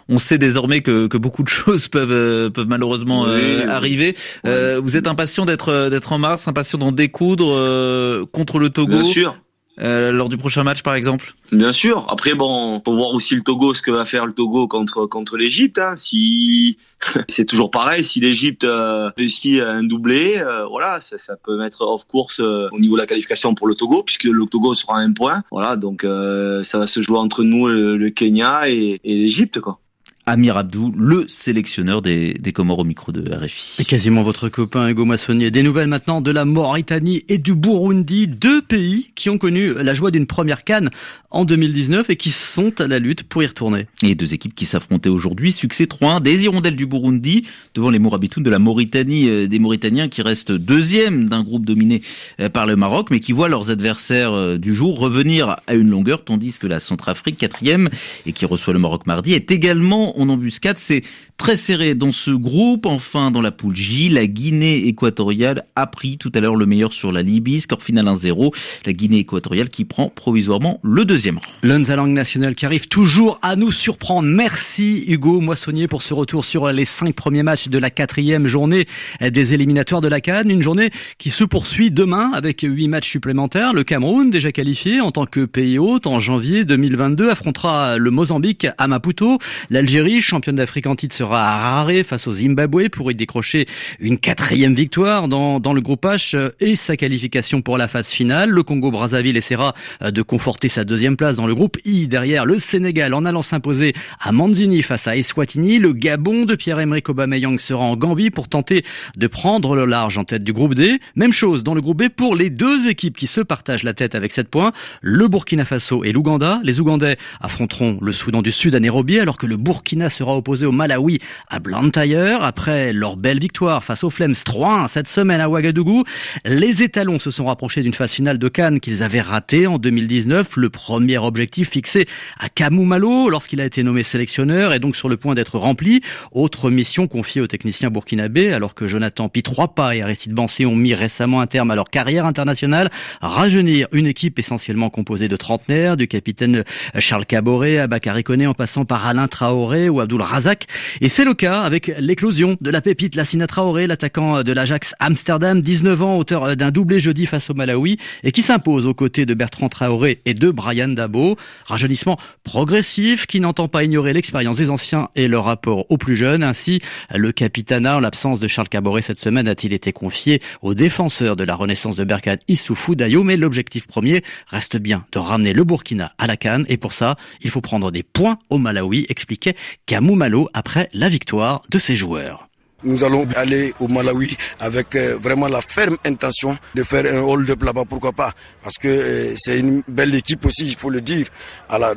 on 0.10 0.18
sait 0.18 0.38
désormais 0.38 0.82
que, 0.82 1.08
que, 1.08 1.18
beaucoup 1.18 1.44
de 1.44 1.50
choses 1.63 1.88
peuvent 1.88 2.51
peuvent 2.51 2.68
malheureusement 2.68 3.25
arriver. 3.70 4.13
vous 4.44 4.98
êtes 4.98 5.08
impatient 5.08 5.46
d'être 5.46 5.89
d'être 5.89 6.12
en 6.12 6.18
mars, 6.18 6.50
impatient 6.50 6.80
d'en 6.80 6.92
découdre 6.92 8.25
contre 8.34 8.60
le 8.60 8.70
Togo. 8.70 8.92
Bien 8.92 9.03
sûr. 9.06 9.42
Euh, 9.80 10.12
lors 10.12 10.30
du 10.30 10.38
prochain 10.38 10.63
match, 10.63 10.84
par 10.84 10.94
exemple 10.94 11.34
Bien 11.51 11.74
sûr. 11.74 12.06
Après, 12.10 12.36
bon, 12.36 12.82
faut 12.86 12.96
voir 12.96 13.10
aussi 13.10 13.36
le 13.36 13.42
Togo, 13.42 13.74
ce 13.74 13.82
que 13.82 13.89
va 13.89 14.06
faire 14.06 14.25
le 14.25 14.34
Togo 14.34 14.68
contre 14.68 15.08
contre 15.08 15.36
l'Égypte. 15.36 15.80
Hein. 15.80 15.96
Si 15.98 16.77
c'est 17.27 17.46
toujours 17.46 17.72
pareil, 17.72 18.03
si 18.03 18.20
l'Égypte 18.20 18.63
euh, 18.63 19.10
réussit 19.18 19.62
un 19.62 19.84
doublé, 19.84 20.38
euh, 20.38 20.65
voilà, 20.65 21.00
ça, 21.01 21.36
peut 21.44 21.58
mettre 21.58 21.82
off 21.82 22.06
course 22.06 22.39
euh, 22.39 22.68
au 22.72 22.80
niveau 22.80 22.96
de 22.96 23.01
la 23.01 23.08
qualification 23.08 23.56
pour 23.56 23.68
le 23.68 23.75
Togo, 23.75 24.03
puisque 24.03 24.25
le 24.25 24.46
Togo 24.46 24.74
sera 24.74 24.98
à 24.98 25.01
un 25.01 25.12
point. 25.12 25.42
Voilà, 25.51 25.75
donc 25.75 26.03
ça 26.03 26.77
va 26.77 26.88
se 26.88 27.01
jouer 27.01 27.18
entre 27.18 27.44
nous, 27.44 27.68
le, 27.68 28.10
Kenya 28.10 28.70
et, 28.70 29.00
et 29.03 29.15
l'Égypte, 29.15 29.60
quoi. 29.60 29.80
Amir 30.25 30.56
Abdou, 30.56 30.94
le 30.98 31.25
sélectionneur 31.27 32.01
des, 32.01 32.34
des 32.36 32.53
Comores 32.53 32.80
au 32.80 32.84
micro 32.86 33.12
de 33.12 33.30
RFI. 33.30 33.82
Et 33.82 33.86
quasiment 33.86 34.24
votre 34.24 34.48
copain 34.48 34.88
Hugo 34.88 35.03
Massonnier. 35.03 35.51
Des 35.51 35.63
nouvelles 35.63 35.88
maintenant 35.88 36.22
de 36.22 36.32
la 36.32 36.46
Mauritanie 36.46 37.25
et 37.27 37.38
du 37.38 37.56
Burundi, 37.56 38.27
deux 38.27 38.62
pays 38.62 39.12
qui 39.15 39.30
ont 39.30 39.38
connu 39.38 39.74
la 39.74 39.94
joie 39.94 40.12
d'une 40.12 40.25
première 40.25 40.63
canne 40.63 40.89
en 41.34 41.46
2019 41.46 42.10
et 42.10 42.15
qui 42.15 42.32
sont 42.32 42.80
à 42.80 42.88
la 42.88 43.00
lutte 43.00 43.24
pour 43.24 43.44
y 43.44 43.48
retourner. 43.48 43.88
Et 44.01 44.15
deux 44.15 44.34
équipes 44.34 44.56
qui 44.56 44.65
s'affrontaient 44.65 45.10
aujourd'hui. 45.10 45.51
Succès 45.51 45.86
3-1 45.86 46.22
des 46.22 46.44
Hirondelles 46.44 46.75
du 46.75 46.86
Burundi 46.86 47.46
devant 47.74 47.89
les 47.89 48.00
Mourabitoun 48.00 48.44
de 48.44 48.50
la 48.50 48.60
Mauritanie, 48.60 49.27
euh, 49.27 49.48
des 49.48 49.60
Mauritaniens 49.60 50.08
qui 50.08 50.22
restent 50.22 50.51
deuxième 50.51 51.27
d'un 51.27 51.44
groupe 51.44 51.65
dominé 51.65 52.01
euh, 52.39 52.50
par 52.50 52.68
le 52.68 52.75
Maroc, 52.75 53.08
mais 53.10 53.20
qui 53.20 53.34
voient 53.34 53.50
leurs 53.50 53.72
adversaires 53.72 54.34
euh, 54.34 54.58
du 54.58 54.74
jour 54.74 55.00
revenir 55.00 55.58
à 55.68 55.74
une 55.74 55.89
longueur, 55.89 56.24
tandis 56.24 56.58
que 56.60 56.68
la 56.68 56.80
Centrafrique, 56.80 57.38
quatrième, 57.38 57.89
et 58.25 58.32
qui 58.32 58.46
reçoit 58.46 58.74
le 58.74 58.80
Maroc 58.80 59.08
mardi, 59.08 59.34
est 59.34 59.51
également 59.51 60.12
en 60.15 60.29
embuscade. 60.29 60.77
C'est 60.77 61.03
Très 61.38 61.58
serré 61.58 61.96
dans 61.96 62.12
ce 62.12 62.32
groupe. 62.32 62.86
Enfin, 62.86 63.32
dans 63.32 63.42
la 63.42 63.52
poule 63.52 63.75
J, 63.75 64.08
la 64.10 64.28
Guinée 64.28 64.88
équatoriale 64.88 65.66
a 65.75 65.88
pris 65.88 66.18
tout 66.18 66.32
à 66.36 66.40
l'heure 66.40 66.56
le 66.56 66.66
meilleur 66.66 66.94
sur 66.94 67.12
la 67.12 67.22
Libye. 67.22 67.60
Score 67.60 67.82
final 67.82 68.06
1-0. 68.06 68.54
La 68.86 68.94
Guinée 68.94 69.20
équatoriale 69.20 69.70
qui 69.70 69.84
prend 69.84 70.10
provisoirement 70.10 70.80
le 70.84 71.06
deuxième 71.06 71.38
rang. 71.38 71.52
L'Unzalang 71.63 72.13
national 72.13 72.56
qui 72.56 72.66
arrive 72.66 72.88
toujours 72.88 73.40
à 73.42 73.56
nous 73.56 73.72
surprendre. 73.72 74.28
Merci 74.30 75.04
Hugo 75.08 75.42
Moissonnier 75.42 75.88
pour 75.88 76.02
ce 76.02 76.13
retour 76.13 76.46
sur 76.46 76.72
les 76.72 76.86
cinq 76.86 77.13
premiers 77.16 77.44
matchs 77.44 77.68
de 77.68 77.78
la 77.78 77.90
quatrième 77.90 78.48
journée 78.48 78.86
des 79.20 79.54
éliminatoires 79.54 80.02
de 80.02 80.08
la 80.08 80.22
Cannes. 80.22 80.50
Une 80.50 80.62
journée 80.62 80.92
qui 81.18 81.30
se 81.30 81.44
poursuit 81.44 81.92
demain 81.92 82.32
avec 82.34 82.62
huit 82.62 82.88
matchs 82.88 83.10
supplémentaires. 83.10 83.74
Le 83.74 83.84
Cameroun, 83.84 84.30
déjà 84.30 84.52
qualifié 84.52 85.02
en 85.02 85.12
tant 85.12 85.25
que 85.25 85.46
pays 85.46 85.80
hôte 85.80 86.08
en 86.08 86.20
janvier 86.20 86.63
2022, 86.63 87.30
affrontera 87.30 87.98
le 87.98 88.12
Mozambique 88.12 88.68
à 88.78 88.88
Maputo. 88.88 89.40
L'Algérie, 89.70 90.22
championne 90.22 90.56
d'Afrique 90.56 90.88
en 90.88 90.96
titre, 90.96 91.23
sera 91.24 91.82
à 91.82 92.03
face 92.03 92.27
au 92.27 92.34
Zimbabwe 92.34 92.89
pour 92.89 93.10
y 93.10 93.15
décrocher 93.15 93.65
une 94.00 94.18
quatrième 94.18 94.75
victoire 94.75 95.30
dans, 95.30 95.74
le 95.74 95.80
groupe 95.80 96.06
H 96.06 96.51
et 96.60 96.75
sa 96.75 96.98
qualification 96.98 97.62
pour 97.62 97.77
la 97.77 97.88
phase 97.88 98.08
finale. 98.08 98.50
Le 98.50 98.62
Congo-Brazzaville 98.62 99.38
essaiera 99.38 99.74
de 100.01 100.22
conforter 100.22 100.68
sa 100.68 100.84
deuxième 100.84 101.15
place 101.15 101.38
dans 101.38 101.48
le 101.48 101.56
groupe 101.56 101.77
I. 101.86 102.08
Derrière, 102.08 102.46
le 102.46 102.60
Sénégal 102.60 103.13
en 103.13 103.24
allant 103.24 103.42
s'imposer 103.42 103.94
à 104.20 104.34
Manzini 104.34 104.82
face 104.82 105.08
à 105.08 105.15
Eswatini. 105.15 105.80
Le 105.80 105.94
Gabon 105.94 106.44
de 106.44 106.56
Pierre-Emerick 106.56 107.08
Aubameyang 107.08 107.58
sera 107.60 107.86
en 107.86 107.96
Gambie 107.96 108.30
pour 108.30 108.50
tenter 108.50 108.84
de 109.15 109.27
prendre 109.27 109.75
le 109.75 109.86
large 109.86 110.18
en 110.18 110.25
tête 110.25 110.44
du 110.44 110.51
groupe 110.51 110.75
D. 110.75 111.00
Même 111.15 111.32
chose 111.32 111.63
dans 111.63 111.74
le 111.74 111.82
groupe 111.82 112.03
B 112.03 112.10
pour 112.10 112.36
les 112.36 112.50
deux 112.50 112.89
équipes 112.89 113.15
qui 113.15 113.27
se 113.27 113.39
partagent 113.39 113.84
la 113.84 113.94
tête 113.94 114.15
avec 114.15 114.34
7 114.34 114.50
points. 114.50 114.74
Le 115.01 115.30
Burkina 115.30 115.63
Faso 115.63 116.03
et 116.03 116.12
l'Ouganda. 116.12 116.60
Les 116.63 116.82
Ougandais 116.82 117.15
affronteront 117.39 117.98
le 118.01 118.12
Soudan 118.12 118.42
du 118.42 118.51
Sud 118.51 118.75
à 118.75 118.82
Nairobi 118.82 119.20
alors 119.20 119.38
que 119.38 119.46
le 119.46 119.56
Burkina 119.56 120.10
sera 120.10 120.36
opposé 120.36 120.65
au 120.65 120.74
Malawi 120.74 121.12
à 121.50 121.60
Blantyre. 121.60 122.43
Après 122.43 122.93
leur 122.93 123.17
belle 123.17 123.39
victoire 123.39 123.84
face 123.84 124.03
aux 124.03 124.10
Flames 124.10 124.36
3 124.36 124.88
cette 124.88 125.08
semaine 125.08 125.41
à 125.41 125.50
Ouagadougou, 125.50 126.03
les 126.46 126.84
étalons 126.84 127.20
se 127.20 127.32
sont 127.32 127.46
rapprochés 127.46 127.82
d'une 127.82 127.93
phase 127.93 128.12
finale 128.12 128.38
de 128.38 128.48
Cannes 128.48 128.79
qu'ils 128.79 129.03
avaient 129.03 129.22
ratée 129.22 129.67
en 129.67 129.77
2019. 129.77 130.58
Le 130.58 130.70
premier 130.70 131.17
objectif 131.17 131.70
fixé 131.72 132.05
à 132.39 132.50
Kamou 132.50 132.84
Malo 132.84 133.29
lorsqu'il 133.29 133.62
a 133.62 133.65
été 133.65 133.84
nommé 133.84 134.03
sélectionneur 134.03 134.74
est 134.74 134.79
donc 134.79 134.96
sur 134.96 135.10
le 135.10 135.17
point 135.17 135.36
d'être 135.36 135.58
rempli. 135.58 136.01
Autre 136.32 136.70
mission 136.70 137.08
confiée 137.08 137.41
au 137.41 137.48
technicien 137.48 137.89
burkinabé 137.89 138.53
alors 138.53 138.75
que 138.75 138.88
Jonathan 138.88 139.29
Pitroipa 139.29 139.96
et 139.96 140.01
Aristide 140.01 140.34
Bansé 140.34 140.65
ont 140.65 140.75
mis 140.75 140.93
récemment 140.93 141.41
un 141.41 141.48
terme 141.48 141.72
à 141.72 141.75
leur 141.75 141.89
carrière 141.89 142.25
internationale. 142.25 142.89
Rajeunir 143.22 143.88
une 143.91 144.08
équipe 144.08 144.39
essentiellement 144.39 144.89
composée 144.89 145.27
de 145.27 145.38
trentenaires, 145.38 145.98
du 145.98 146.08
capitaine 146.08 146.63
Charles 147.00 147.25
Caboret 147.25 147.77
à 147.77 147.88
Bakary 147.88 148.24
Koné 148.24 148.48
en 148.48 148.53
passant 148.53 148.86
par 148.86 149.05
Alain 149.05 149.27
Traoré 149.27 149.89
ou 149.89 150.00
Abdul 150.00 150.22
Razak. 150.22 150.67
Et 151.03 151.10
c'est 151.10 151.25
le 151.25 151.33
cas 151.33 151.60
avec 151.63 151.91
l'éclosion 152.00 152.55
de 152.62 152.69
la 152.69 152.79
pépite 152.79 153.15
Lassina 153.15 153.45
Traoré, 153.45 153.88
l'attaquant 153.88 154.41
de 154.41 154.53
l'Ajax 154.53 154.95
Amsterdam, 155.01 155.62
19 155.62 156.01
ans, 156.01 156.17
auteur 156.17 156.55
d'un 156.55 156.72
doublé 156.72 157.01
jeudi 157.01 157.25
face 157.25 157.50
au 157.50 157.53
Malawi 157.53 157.98
et 158.24 158.31
qui 158.31 158.41
s'impose 158.41 158.88
aux 158.88 158.93
côtés 158.93 159.25
de 159.25 159.33
Bertrand 159.33 159.67
Traoré 159.67 160.22
et 160.24 160.33
de 160.33 160.50
Brian 160.50 160.88
Dabo. 160.88 161.36
Rajeunissement 161.65 162.17
progressif 162.45 163.25
qui 163.25 163.41
n'entend 163.41 163.67
pas 163.67 163.83
ignorer 163.83 164.13
l'expérience 164.13 164.55
des 164.55 164.69
anciens 164.69 165.10
et 165.17 165.27
leur 165.27 165.43
rapport 165.43 165.91
aux 165.91 165.98
plus 165.98 166.15
jeunes. 166.15 166.41
Ainsi, 166.41 166.79
le 167.13 167.33
capitana, 167.33 167.98
en 167.98 168.00
l'absence 168.00 168.39
de 168.39 168.48
Charles 168.48 168.69
Caboret 168.69 169.01
cette 169.01 169.19
semaine, 169.19 169.50
a-t-il 169.50 169.74
été 169.74 169.91
confié 169.91 170.41
au 170.62 170.74
défenseur 170.74 171.36
de 171.36 171.43
la 171.43 171.55
renaissance 171.55 171.98
de 171.98 172.05
Berkane, 172.05 172.39
Issoufou 172.48 172.95
Dayo. 172.95 173.24
Mais 173.24 173.36
l'objectif 173.36 173.88
premier 173.88 174.24
reste 174.48 174.77
bien 174.77 175.03
de 175.12 175.19
ramener 175.19 175.51
le 175.51 175.65
Burkina 175.65 176.13
à 176.17 176.27
la 176.27 176.38
Cannes. 176.38 176.65
Et 176.69 176.77
pour 176.77 176.93
ça, 176.93 177.17
il 177.41 177.50
faut 177.50 177.60
prendre 177.60 177.91
des 177.91 178.03
points 178.03 178.39
au 178.50 178.57
Malawi, 178.57 179.05
expliquait 179.10 179.57
Kamou 179.86 180.15
Malo 180.15 180.48
après 180.53 180.88
la 180.93 181.09
victoire 181.09 181.63
de 181.69 181.79
ses 181.79 181.95
joueurs. 181.95 182.47
Nous 182.85 183.03
allons 183.05 183.25
aller 183.38 183.73
au 183.79 183.88
Malawi 183.88 184.35
avec 184.59 184.95
euh, 184.95 185.17
vraiment 185.21 185.47
la 185.47 185.62
ferme 185.62 185.97
intention 186.05 186.57
de 186.75 186.83
faire 186.83 187.05
un 187.05 187.19
hold-up 187.21 187.63
là-bas, 187.63 187.83
pourquoi 187.88 188.12
pas? 188.12 188.33
Parce 188.62 188.77
que 188.77 188.89
euh, 188.89 189.33
c'est 189.38 189.59
une 189.59 189.83
belle 189.88 190.13
équipe 190.13 190.45
aussi, 190.45 190.67
il 190.67 190.75
faut 190.75 190.89
le 190.89 191.00
dire. 191.00 191.27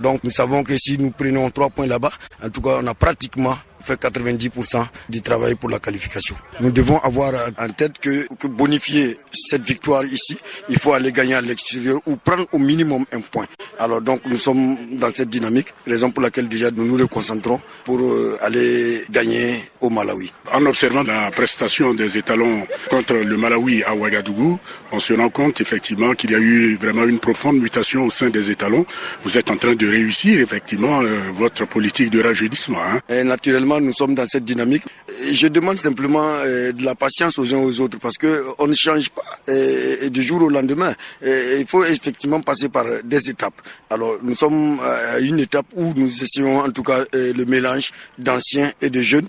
Donc 0.00 0.22
nous 0.22 0.30
savons 0.30 0.62
que 0.62 0.76
si 0.76 0.96
nous 0.96 1.10
prenons 1.10 1.50
trois 1.50 1.70
points 1.70 1.86
là-bas, 1.88 2.12
en 2.42 2.50
tout 2.50 2.60
cas 2.60 2.78
on 2.80 2.86
a 2.86 2.94
pratiquement 2.94 3.58
fait 3.86 4.00
90% 4.00 4.84
du 5.08 5.22
travail 5.22 5.54
pour 5.54 5.70
la 5.70 5.78
qualification. 5.78 6.36
Nous 6.60 6.70
devons 6.70 6.98
avoir 6.98 7.32
en 7.58 7.68
tête 7.68 7.98
que, 7.98 8.26
que 8.36 8.46
bonifier 8.46 9.18
cette 9.32 9.62
victoire 9.62 10.04
ici, 10.04 10.36
il 10.68 10.78
faut 10.78 10.92
aller 10.92 11.12
gagner 11.12 11.34
à 11.34 11.40
l'extérieur 11.40 12.00
ou 12.06 12.16
prendre 12.16 12.46
au 12.52 12.58
minimum 12.58 13.04
un 13.12 13.20
point. 13.20 13.46
Alors 13.78 14.00
donc 14.00 14.20
nous 14.26 14.36
sommes 14.36 14.76
dans 14.92 15.10
cette 15.10 15.30
dynamique, 15.30 15.68
raison 15.86 16.10
pour 16.10 16.22
laquelle 16.22 16.48
déjà 16.48 16.70
nous 16.70 16.84
nous 16.84 16.96
reconcentrons 16.96 17.60
pour 17.84 18.00
euh, 18.00 18.38
aller 18.42 19.02
gagner 19.10 19.62
au 19.80 19.90
Malawi. 19.90 20.32
En 20.52 20.64
observant 20.66 21.02
la 21.02 21.30
prestation 21.30 21.94
des 21.94 22.18
étalons 22.18 22.66
contre 22.90 23.14
le 23.14 23.36
Malawi 23.36 23.82
à 23.84 23.94
Ouagadougou, 23.94 24.58
on 24.92 24.98
se 24.98 25.14
rend 25.14 25.28
compte 25.28 25.60
effectivement 25.60 26.12
qu'il 26.14 26.30
y 26.30 26.34
a 26.34 26.38
eu 26.38 26.76
vraiment 26.76 27.04
une 27.04 27.18
profonde 27.18 27.58
mutation 27.60 28.06
au 28.06 28.10
sein 28.10 28.30
des 28.30 28.50
étalons. 28.50 28.86
Vous 29.22 29.36
êtes 29.38 29.50
en 29.50 29.56
train 29.56 29.74
de 29.74 29.86
réussir 29.86 30.40
effectivement 30.40 31.00
euh, 31.02 31.18
votre 31.32 31.66
politique 31.66 32.10
de 32.10 32.22
rajeunissement. 32.22 32.82
Hein. 32.82 33.00
Et 33.08 33.22
naturellement, 33.24 33.75
nous 33.80 33.92
sommes 33.92 34.14
dans 34.14 34.26
cette 34.26 34.44
dynamique. 34.44 34.82
Je 35.30 35.48
demande 35.48 35.78
simplement 35.78 36.34
euh, 36.44 36.72
de 36.72 36.84
la 36.84 36.94
patience 36.94 37.38
aux 37.38 37.54
uns 37.54 37.58
aux 37.58 37.80
autres 37.80 37.98
parce 37.98 38.16
que 38.16 38.44
on 38.58 38.66
ne 38.66 38.74
change 38.74 39.10
pas 39.10 39.22
euh, 39.48 40.08
du 40.08 40.22
jour 40.22 40.42
au 40.42 40.48
lendemain. 40.48 40.94
Et 41.22 41.58
il 41.58 41.66
faut 41.66 41.84
effectivement 41.84 42.40
passer 42.40 42.68
par 42.68 42.84
des 43.04 43.30
étapes. 43.30 43.60
Alors 43.90 44.16
nous 44.22 44.34
sommes 44.34 44.80
à 44.80 45.18
une 45.20 45.38
étape 45.38 45.66
où 45.74 45.92
nous 45.96 46.22
essayons 46.22 46.60
en 46.60 46.70
tout 46.70 46.82
cas 46.82 47.04
le 47.12 47.44
mélange 47.44 47.90
d'anciens 48.18 48.72
et 48.80 48.90
de 48.90 49.00
jeunes. 49.00 49.28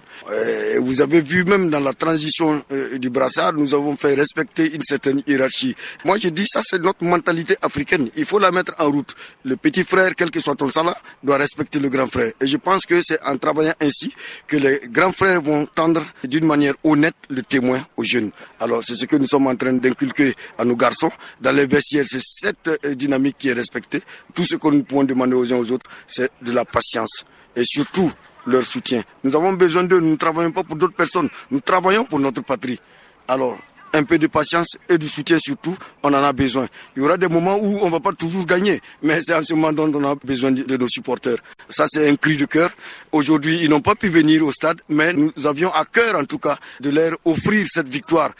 Vous 0.80 1.02
avez 1.02 1.22
vu 1.22 1.44
même 1.44 1.70
dans 1.70 1.80
la 1.80 1.94
transition 1.94 2.64
du 2.98 3.10
brassard, 3.10 3.54
nous 3.54 3.74
avons 3.74 3.96
fait 3.96 4.16
respecter 4.16 4.74
une 4.74 4.84
certaine 4.84 5.22
hiérarchie. 5.28 5.76
Moi 6.06 6.18
je 6.20 6.30
dis 6.30 6.46
ça 6.48 6.62
c'est 6.64 6.82
notre 6.82 7.04
mentalité 7.04 7.56
africaine. 7.62 8.10
Il 8.16 8.26
faut 8.26 8.40
la 8.40 8.52
mettre 8.52 8.74
en 8.80 8.90
route. 8.92 9.14
Le 9.44 9.56
petit 9.56 9.84
frère, 9.84 10.14
quel 10.16 10.32
que 10.32 10.40
soit 10.40 10.56
ton 10.56 10.72
salaire, 10.72 11.02
doit 11.24 11.38
respecter 11.38 11.80
le 11.80 11.90
grand 11.90 12.08
frère. 12.08 12.32
Et 12.42 12.48
je 12.48 12.58
pense 12.58 12.86
que 12.86 13.00
c'est 13.02 13.22
en 13.24 13.38
travaillant 13.38 13.74
ainsi 13.82 14.14
que 14.46 14.58
les 14.58 14.82
grands 14.90 15.12
frères 15.12 15.42
vont 15.42 15.66
tendre 15.66 16.04
d'une 16.24 16.46
manière 16.46 16.74
honnête 16.84 17.16
le 17.30 17.42
témoin 17.42 17.80
aux 17.96 18.04
jeunes. 18.04 18.32
Alors 18.60 18.84
c'est 18.84 18.96
ce 18.96 19.06
que 19.06 19.16
nous 19.16 19.26
sommes 19.26 19.48
en 19.48 19.56
train 19.56 19.74
d'inculquer 19.74 20.36
à 20.58 20.66
nos 20.66 20.76
garçons. 20.76 21.12
Dans 21.42 21.52
les 21.52 21.66
vestiaires, 21.66 22.06
c'est 22.08 22.22
cette 22.22 22.68
euh, 22.68 22.96
dynamique 22.96 23.38
qui 23.40 23.50
est 23.50 23.54
respectée. 23.54 24.02
Tout 24.34 24.44
ce 24.44 24.56
que 24.56 24.68
nous 24.68 24.84
pouvons 24.84 25.04
demander 25.04 25.34
aux 25.34 25.52
uns 25.54 25.58
aux 25.58 25.72
autres, 25.72 25.90
c'est 26.06 26.32
de 26.42 26.52
la 26.52 26.66
patience 26.66 27.26
et 27.56 27.64
surtout 27.64 28.12
leur 28.46 28.64
soutien. 28.64 29.04
Nous 29.24 29.36
avons 29.36 29.54
besoin 29.54 29.84
d'eux, 29.84 30.00
nous 30.00 30.12
ne 30.12 30.16
travaillons 30.16 30.52
pas 30.52 30.64
pour 30.64 30.76
d'autres 30.78 30.96
personnes, 30.96 31.30
nous 31.52 31.60
travaillons 31.60 32.06
pour 32.06 32.20
notre 32.20 32.44
patrie. 32.44 32.80
Alors, 33.28 33.58
un 33.98 34.04
peu 34.04 34.18
de 34.18 34.28
patience 34.28 34.78
et 34.90 34.98
du 34.98 35.08
soutien 35.08 35.38
surtout, 35.40 35.76
on 36.04 36.10
en 36.10 36.24
a 36.24 36.34
besoin. 36.34 36.68
Il 36.96 37.02
y 37.02 37.06
aura 37.06 37.18
des 37.18 37.28
moments 37.28 37.58
où 37.58 37.80
on 37.82 37.90
va 37.90 38.00
pas 38.00 38.14
toujours 38.14 38.46
gagner, 38.46 38.80
mais 39.02 39.20
c'est 39.22 39.34
en 39.34 39.42
ce 39.42 39.54
moment 39.54 39.74
dont 39.74 39.92
on 39.94 40.04
a 40.12 40.16
besoin 40.16 40.52
de 40.52 40.78
nos 40.78 40.88
supporters. 40.88 41.38
Ça, 41.68 41.86
c'est 41.88 42.10
un 42.10 42.16
cri 42.16 42.38
de 42.38 42.46
cœur. 42.46 42.70
Aujourd'hui, 43.12 43.60
ils 43.62 43.70
n'ont 43.70 43.82
pas 43.82 43.96
pu 43.96 44.08
venir 44.10 44.46
au 44.46 44.52
stade, 44.52 44.82
mais 44.90 45.14
nous 45.14 45.32
avions 45.46 45.72
à 45.74 45.86
cœur, 45.86 46.16
en 46.16 46.26
tout 46.26 46.38
cas, 46.38 46.58
de 46.80 46.90
leur 46.90 47.18
offrir 47.26 47.66
cette 47.70 47.90
victoire. 47.90 48.32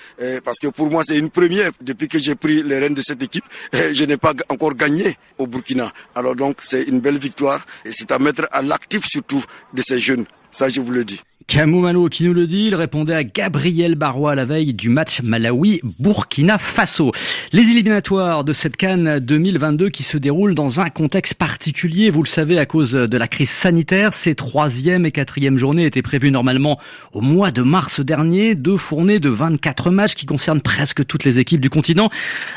parce 0.44 0.60
que 0.60 0.68
pour 0.68 0.90
moi, 0.90 1.04
c'est 1.06 1.18
une 1.18 1.30
première. 1.30 1.72
Depuis 1.82 2.08
que 2.08 2.20
j'ai 2.20 2.36
pris 2.36 2.64
les 2.64 2.80
rênes 2.80 2.94
de 2.94 3.02
cette 3.02 3.22
équipe, 3.24 3.46
je 3.74 4.04
n'ai 4.04 4.18
pas 4.18 4.34
encore 4.50 4.76
gagné 4.76 5.18
au 5.38 5.48
Burkina. 5.48 5.92
Alors 6.16 6.36
donc, 6.36 6.58
c'est 6.62 6.84
une 6.84 7.00
belle 7.00 7.18
victoire 7.18 7.66
et 7.86 7.92
c'est 7.92 8.12
à 8.12 8.20
mettre 8.20 8.48
à 8.52 8.62
l'actif 8.62 9.06
surtout 9.06 9.44
de 9.74 9.82
ces 9.82 10.00
jeunes. 10.00 10.26
Ça, 10.52 10.70
je 10.70 10.82
vous 10.82 10.92
le 10.92 11.04
dis. 11.04 11.22
Camou 11.46 11.80
Malo 11.80 12.10
qui 12.10 12.24
nous 12.24 12.34
le 12.34 12.46
dit, 12.46 12.66
il 12.66 12.76
répondait 12.76 13.14
à 13.14 13.24
Gabriel 13.24 13.96
Barois 13.96 14.36
la 14.36 14.44
veille 14.44 14.74
du 14.74 14.90
match 14.90 15.22
Malawi-Burkina 15.22 16.58
Faso. 16.58 17.12
Les 17.54 17.62
éliminatoires 17.62 18.44
de 18.44 18.52
cette 18.52 18.76
Cannes 18.76 19.20
2022 19.20 19.90
qui 19.90 20.04
se 20.04 20.18
déroulent 20.18 20.56
dans 20.56 20.82
un 20.82 20.90
contexte 20.90 21.36
particulier, 21.36 22.10
vous 22.10 22.24
le 22.24 22.28
savez, 22.28 22.60
à 22.60 22.66
cause 22.66 22.92
de 22.92 23.18
la 23.18 23.28
crise 23.30 23.52
sanitaire. 23.52 24.14
Ces 24.14 24.36
troisième 24.36 25.06
et 25.06 25.12
quatrième 25.12 25.58
journées 25.58 25.86
étaient 25.86 26.02
prévues 26.02 26.32
normalement 26.32 26.78
au 27.14 27.22
mois 27.22 27.52
de 27.52 27.62
mars 27.62 28.02
dernier, 28.02 28.56
deux 28.56 28.78
fournées 28.78 29.20
de 29.20 29.30
24 29.30 29.90
matchs 29.92 30.16
qui 30.16 30.26
concernent 30.26 30.62
presque 30.62 31.06
toutes 31.06 31.24
les 31.24 31.40
équipes 31.40 31.62
du 31.62 31.70
continent. 31.70 32.10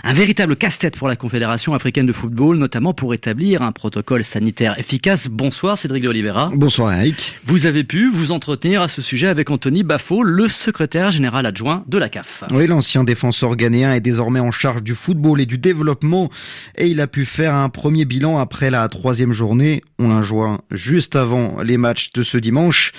Un 0.02 0.14
véritable 0.14 0.56
casse-tête 0.56 0.96
pour 0.96 1.06
la 1.06 1.16
Confédération 1.16 1.74
africaine 1.74 2.06
de 2.06 2.12
football, 2.12 2.56
notamment 2.56 2.94
pour 2.94 3.14
établir 3.14 3.62
un 3.62 3.72
protocole 3.72 4.24
sanitaire 4.24 4.78
efficace. 4.80 5.28
Bonsoir 5.28 5.78
Cédric 5.78 6.02
de 6.02 6.08
Oliveira. 6.08 6.50
Bonsoir 6.54 6.92
Eric. 6.94 7.38
Vous 7.44 7.66
avez 7.66 7.84
pu 7.84 8.08
vous 8.10 8.32
entretenir 8.32 8.69
à 8.76 8.88
ce 8.88 9.02
sujet 9.02 9.26
avec 9.26 9.50
Anthony 9.50 9.82
Baffo, 9.82 10.22
le 10.22 10.48
secrétaire 10.48 11.10
général 11.10 11.46
adjoint 11.46 11.84
de 11.88 11.98
la 11.98 12.08
CAF. 12.08 12.44
Oui, 12.52 12.66
l'ancien 12.66 13.04
défenseur 13.04 13.56
ghanéen 13.56 13.92
est 13.92 14.00
désormais 14.00 14.40
en 14.40 14.50
charge 14.50 14.82
du 14.82 14.94
football 14.94 15.40
et 15.40 15.46
du 15.46 15.58
développement 15.58 16.30
et 16.76 16.86
il 16.86 17.00
a 17.00 17.06
pu 17.06 17.24
faire 17.24 17.54
un 17.54 17.68
premier 17.68 18.04
bilan 18.04 18.38
après 18.38 18.70
la 18.70 18.86
troisième 18.88 19.32
journée. 19.32 19.82
On 19.98 20.08
l'a 20.08 20.22
joint 20.22 20.60
juste 20.70 21.16
avant 21.16 21.62
les 21.62 21.76
matchs 21.76 22.12
de 22.12 22.22
ce 22.22 22.38
dimanche 22.38 22.92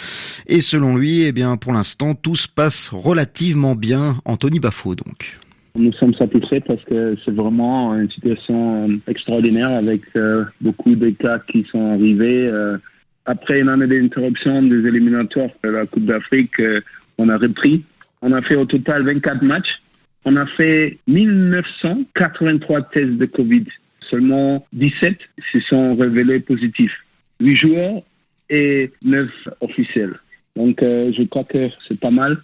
et 0.48 0.62
selon 0.62 0.96
lui, 0.96 1.22
eh 1.22 1.32
bien, 1.32 1.56
pour 1.58 1.74
l'instant, 1.74 2.16
tout 2.16 2.36
se 2.36 2.48
passe 2.48 2.90
relativement 2.92 3.76
bien. 3.76 4.18
Anthony 4.26 4.60
Baffo, 4.60 4.96
donc. 4.96 5.38
Nous 5.76 5.94
sommes 5.94 6.14
satisfaits 6.14 6.62
parce 6.68 6.84
que 6.84 7.16
c'est 7.24 7.34
vraiment 7.34 7.96
une 7.96 8.10
situation 8.10 8.90
extraordinaire 9.08 9.70
avec 9.70 10.02
euh, 10.18 10.44
beaucoup 10.60 10.96
de 10.96 11.12
cas 11.12 11.40
qui 11.40 11.66
sont 11.72 11.94
arrivés. 11.94 12.50
Après 13.26 13.60
une 13.60 13.70
année 13.70 13.88
d'interruption 13.88 14.64
des 14.64 14.88
éliminatoires 14.88 15.50
de 15.64 15.70
la 15.70 15.86
Coupe 15.86 16.06
d'Afrique, 16.06 16.60
euh, 16.60 16.82
on 17.18 17.30
a 17.30 17.38
repris. 17.38 17.84
On 18.22 18.34
a 18.34 18.42
fait 18.42 18.56
au 18.56 18.66
total 18.66 19.04
24 19.04 19.44
matchs. 19.44 19.82
On 20.26 20.36
a 20.36 20.46
fait 20.46 21.00
1983 21.08 22.82
tests 22.84 23.18
de 23.18 23.26
Covid. 23.26 23.66
Seulement 24.00 24.66
17 24.74 25.20
se 25.52 25.60
sont 25.60 25.96
révélés 25.96 26.40
positifs. 26.40 26.98
8 27.40 27.56
joueurs 27.56 28.02
et 28.50 28.92
9 29.04 29.30
officiels. 29.62 30.14
Donc 30.56 30.84
euh, 30.84 31.12
je 31.12 31.24
crois 31.24 31.44
que 31.44 31.70
c'est 31.88 32.00
pas 32.00 32.12
mal. 32.12 32.42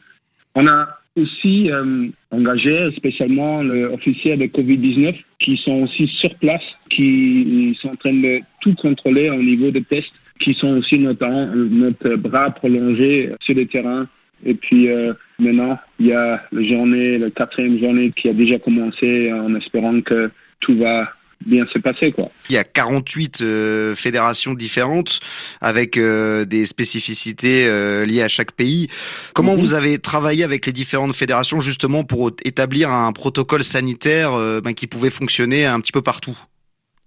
On 0.55 0.67
a 0.67 0.99
aussi 1.17 1.71
euh, 1.71 2.07
engagé 2.31 2.89
spécialement 2.95 3.61
les 3.61 3.85
officiers 3.85 4.37
de 4.37 4.45
Covid-19 4.45 5.15
qui 5.39 5.57
sont 5.57 5.83
aussi 5.83 6.07
sur 6.07 6.33
place, 6.35 6.77
qui 6.89 7.77
sont 7.79 7.89
en 7.89 7.95
train 7.95 8.13
de 8.13 8.41
tout 8.61 8.75
contrôler 8.75 9.29
au 9.29 9.41
niveau 9.41 9.71
des 9.71 9.83
tests, 9.83 10.13
qui 10.39 10.53
sont 10.53 10.77
aussi 10.77 10.99
notamment 10.99 11.47
notre 11.47 12.15
bras 12.15 12.51
prolongé 12.51 13.31
sur 13.41 13.55
le 13.55 13.65
terrain. 13.65 14.07
Et 14.45 14.53
puis 14.53 14.89
euh, 14.89 15.13
maintenant, 15.39 15.79
il 15.99 16.07
y 16.07 16.13
a 16.13 16.43
la 16.51 16.63
journée, 16.63 17.17
la 17.17 17.31
quatrième 17.31 17.79
journée 17.79 18.11
qui 18.15 18.29
a 18.29 18.33
déjà 18.33 18.59
commencé 18.59 19.31
en 19.33 19.55
espérant 19.55 19.99
que 20.01 20.29
tout 20.59 20.77
va 20.77 21.09
bien 21.45 21.65
se 21.67 21.79
passer 21.79 22.11
quoi. 22.11 22.29
Il 22.49 22.53
y 22.53 22.57
a 22.57 22.63
48 22.63 23.41
euh, 23.41 23.95
fédérations 23.95 24.53
différentes 24.53 25.19
avec 25.61 25.97
euh, 25.97 26.45
des 26.45 26.65
spécificités 26.65 27.67
euh, 27.67 28.05
liées 28.05 28.23
à 28.23 28.27
chaque 28.27 28.51
pays. 28.51 28.89
Comment 29.33 29.53
mhm. 29.53 29.59
vous 29.59 29.73
avez 29.73 29.99
travaillé 29.99 30.43
avec 30.43 30.65
les 30.65 30.73
différentes 30.73 31.15
fédérations 31.15 31.59
justement 31.59 32.03
pour 32.03 32.31
établir 32.43 32.89
un 32.91 33.11
protocole 33.11 33.63
sanitaire 33.63 34.31
ben, 34.61 34.73
qui 34.73 34.87
pouvait 34.87 35.09
fonctionner 35.09 35.65
un 35.65 35.79
petit 35.79 35.91
peu 35.91 36.01
partout? 36.01 36.37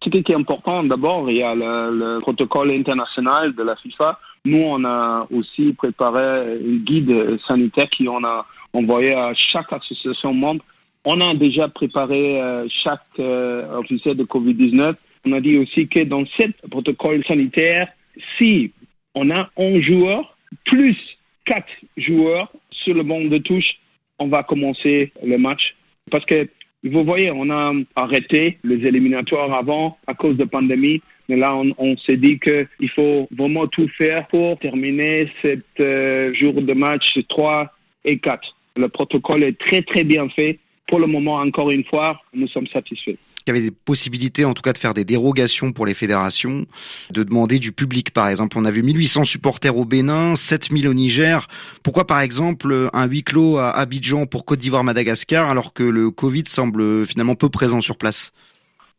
Ce 0.02 0.08
qui 0.08 0.32
est 0.32 0.34
important, 0.34 0.82
d'abord, 0.82 1.30
il 1.30 1.36
y 1.36 1.42
a 1.42 1.54
le, 1.54 2.14
le, 2.14 2.18
protocole 2.20 2.70
international 2.70 3.54
de 3.54 3.62
la 3.62 3.76
FIFA. 3.76 4.18
Nous, 4.46 4.62
on 4.62 4.82
a 4.84 5.26
aussi 5.30 5.74
préparé 5.74 6.54
un 6.54 6.76
guide 6.78 7.38
sanitaire 7.46 7.90
qui 7.90 8.08
on 8.08 8.24
a 8.24 8.46
envoyé 8.72 9.14
à 9.14 9.34
chaque 9.34 9.72
association 9.72 10.32
membre 10.32 10.64
on 11.04 11.20
a 11.20 11.34
déjà 11.34 11.68
préparé 11.68 12.40
euh, 12.40 12.66
chaque 12.68 13.00
euh, 13.18 13.78
officier 13.78 14.14
de 14.14 14.24
Covid-19. 14.24 14.94
On 15.26 15.32
a 15.32 15.40
dit 15.40 15.58
aussi 15.58 15.88
que 15.88 16.00
dans 16.00 16.24
ce 16.26 16.44
protocole 16.68 17.24
sanitaire, 17.24 17.88
si 18.36 18.72
on 19.14 19.30
a 19.30 19.50
un 19.56 19.80
joueur 19.80 20.36
plus 20.64 20.96
quatre 21.44 21.72
joueurs 21.96 22.52
sur 22.70 22.94
le 22.94 23.02
banc 23.02 23.20
de 23.20 23.38
touche, 23.38 23.78
on 24.18 24.28
va 24.28 24.42
commencer 24.42 25.12
le 25.22 25.38
match. 25.38 25.74
Parce 26.10 26.24
que 26.24 26.48
vous 26.84 27.04
voyez, 27.04 27.30
on 27.30 27.50
a 27.50 27.72
arrêté 27.94 28.58
les 28.64 28.86
éliminatoires 28.86 29.52
avant 29.52 29.98
à 30.06 30.14
cause 30.14 30.36
de 30.36 30.44
la 30.44 30.48
pandémie. 30.48 31.02
Mais 31.28 31.36
là, 31.36 31.54
on, 31.54 31.96
s'est 31.96 32.16
dit 32.16 32.40
qu'il 32.40 32.88
faut 32.88 33.28
vraiment 33.30 33.68
tout 33.68 33.88
faire 33.96 34.26
pour 34.28 34.58
terminer 34.58 35.30
ce 35.42 35.58
euh, 35.78 36.34
jour 36.34 36.54
de 36.54 36.72
match 36.72 37.18
3 37.28 37.72
et 38.04 38.18
4. 38.18 38.56
Le 38.76 38.88
protocole 38.88 39.44
est 39.44 39.58
très, 39.58 39.82
très 39.82 40.02
bien 40.02 40.28
fait 40.28 40.58
pour 40.90 40.98
le 40.98 41.06
moment, 41.06 41.36
encore 41.36 41.70
une 41.70 41.84
fois, 41.84 42.20
nous 42.34 42.48
sommes 42.48 42.66
satisfaits. 42.66 43.16
Il 43.46 43.46
y 43.46 43.50
avait 43.50 43.60
des 43.60 43.70
possibilités, 43.70 44.44
en 44.44 44.52
tout 44.54 44.60
cas, 44.60 44.72
de 44.72 44.78
faire 44.78 44.92
des 44.92 45.04
dérogations 45.04 45.72
pour 45.72 45.86
les 45.86 45.94
fédérations, 45.94 46.66
de 47.12 47.22
demander 47.22 47.58
du 47.58 47.72
public, 47.72 48.10
par 48.10 48.28
exemple. 48.28 48.58
On 48.58 48.64
a 48.64 48.70
vu 48.70 48.82
1800 48.82 49.24
supporters 49.24 49.76
au 49.76 49.84
Bénin, 49.84 50.34
7000 50.34 50.88
au 50.88 50.92
Niger. 50.92 51.46
Pourquoi, 51.84 52.06
par 52.06 52.20
exemple, 52.20 52.90
un 52.92 53.06
huis 53.06 53.22
clos 53.22 53.56
à 53.56 53.70
Abidjan 53.70 54.26
pour 54.26 54.44
Côte 54.44 54.58
d'Ivoire, 54.58 54.84
Madagascar, 54.84 55.48
alors 55.48 55.72
que 55.72 55.84
le 55.84 56.10
Covid 56.10 56.42
semble 56.46 57.06
finalement 57.06 57.36
peu 57.36 57.48
présent 57.48 57.80
sur 57.80 57.96
place? 57.96 58.32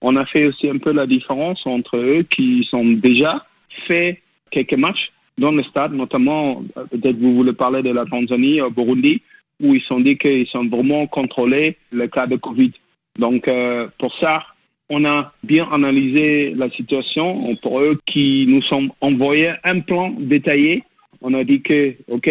On 0.02 0.16
a 0.16 0.26
fait 0.26 0.48
aussi 0.48 0.70
un 0.70 0.78
peu 0.78 0.94
la 0.94 1.06
différence 1.06 1.68
entre 1.68 1.98
eux 1.98 2.24
qui 2.24 2.66
sont 2.72 2.86
déjà 2.86 3.46
fait 3.88 4.22
quelques 4.50 4.74
matchs 4.74 5.12
dans 5.38 5.52
le 5.52 5.62
stade, 5.64 5.94
notamment, 5.94 6.64
peut-être 6.90 7.20
vous 7.20 7.36
voulez 7.36 7.54
parler 7.54 7.84
de 7.84 7.92
la 7.92 8.06
Tanzanie, 8.06 8.62
au 8.62 8.72
Burundi, 8.72 9.22
où 9.62 9.74
ils 9.76 9.84
ont 9.92 10.00
dit 10.00 10.18
qu'ils 10.18 10.48
sont 10.48 10.66
vraiment 10.66 11.08
contrôlés 11.08 11.78
le 11.92 12.08
cas 12.08 12.28
de 12.28 12.36
Covid. 12.36 12.72
Donc 13.20 13.48
euh, 13.48 13.88
pour 13.98 14.14
ça, 14.18 14.44
on 14.90 15.06
a 15.06 15.34
bien 15.44 15.68
analysé 15.72 16.54
la 16.56 16.70
situation. 16.70 17.56
Pour 17.62 17.80
eux 17.80 18.00
qui 18.06 18.46
nous 18.48 18.62
ont 18.72 18.90
envoyé 19.00 19.54
un 19.64 19.80
plan 19.80 20.14
détaillé, 20.20 20.84
on 21.22 21.34
a 21.34 21.44
dit 21.44 21.62
que, 21.62 21.96
OK, 22.10 22.30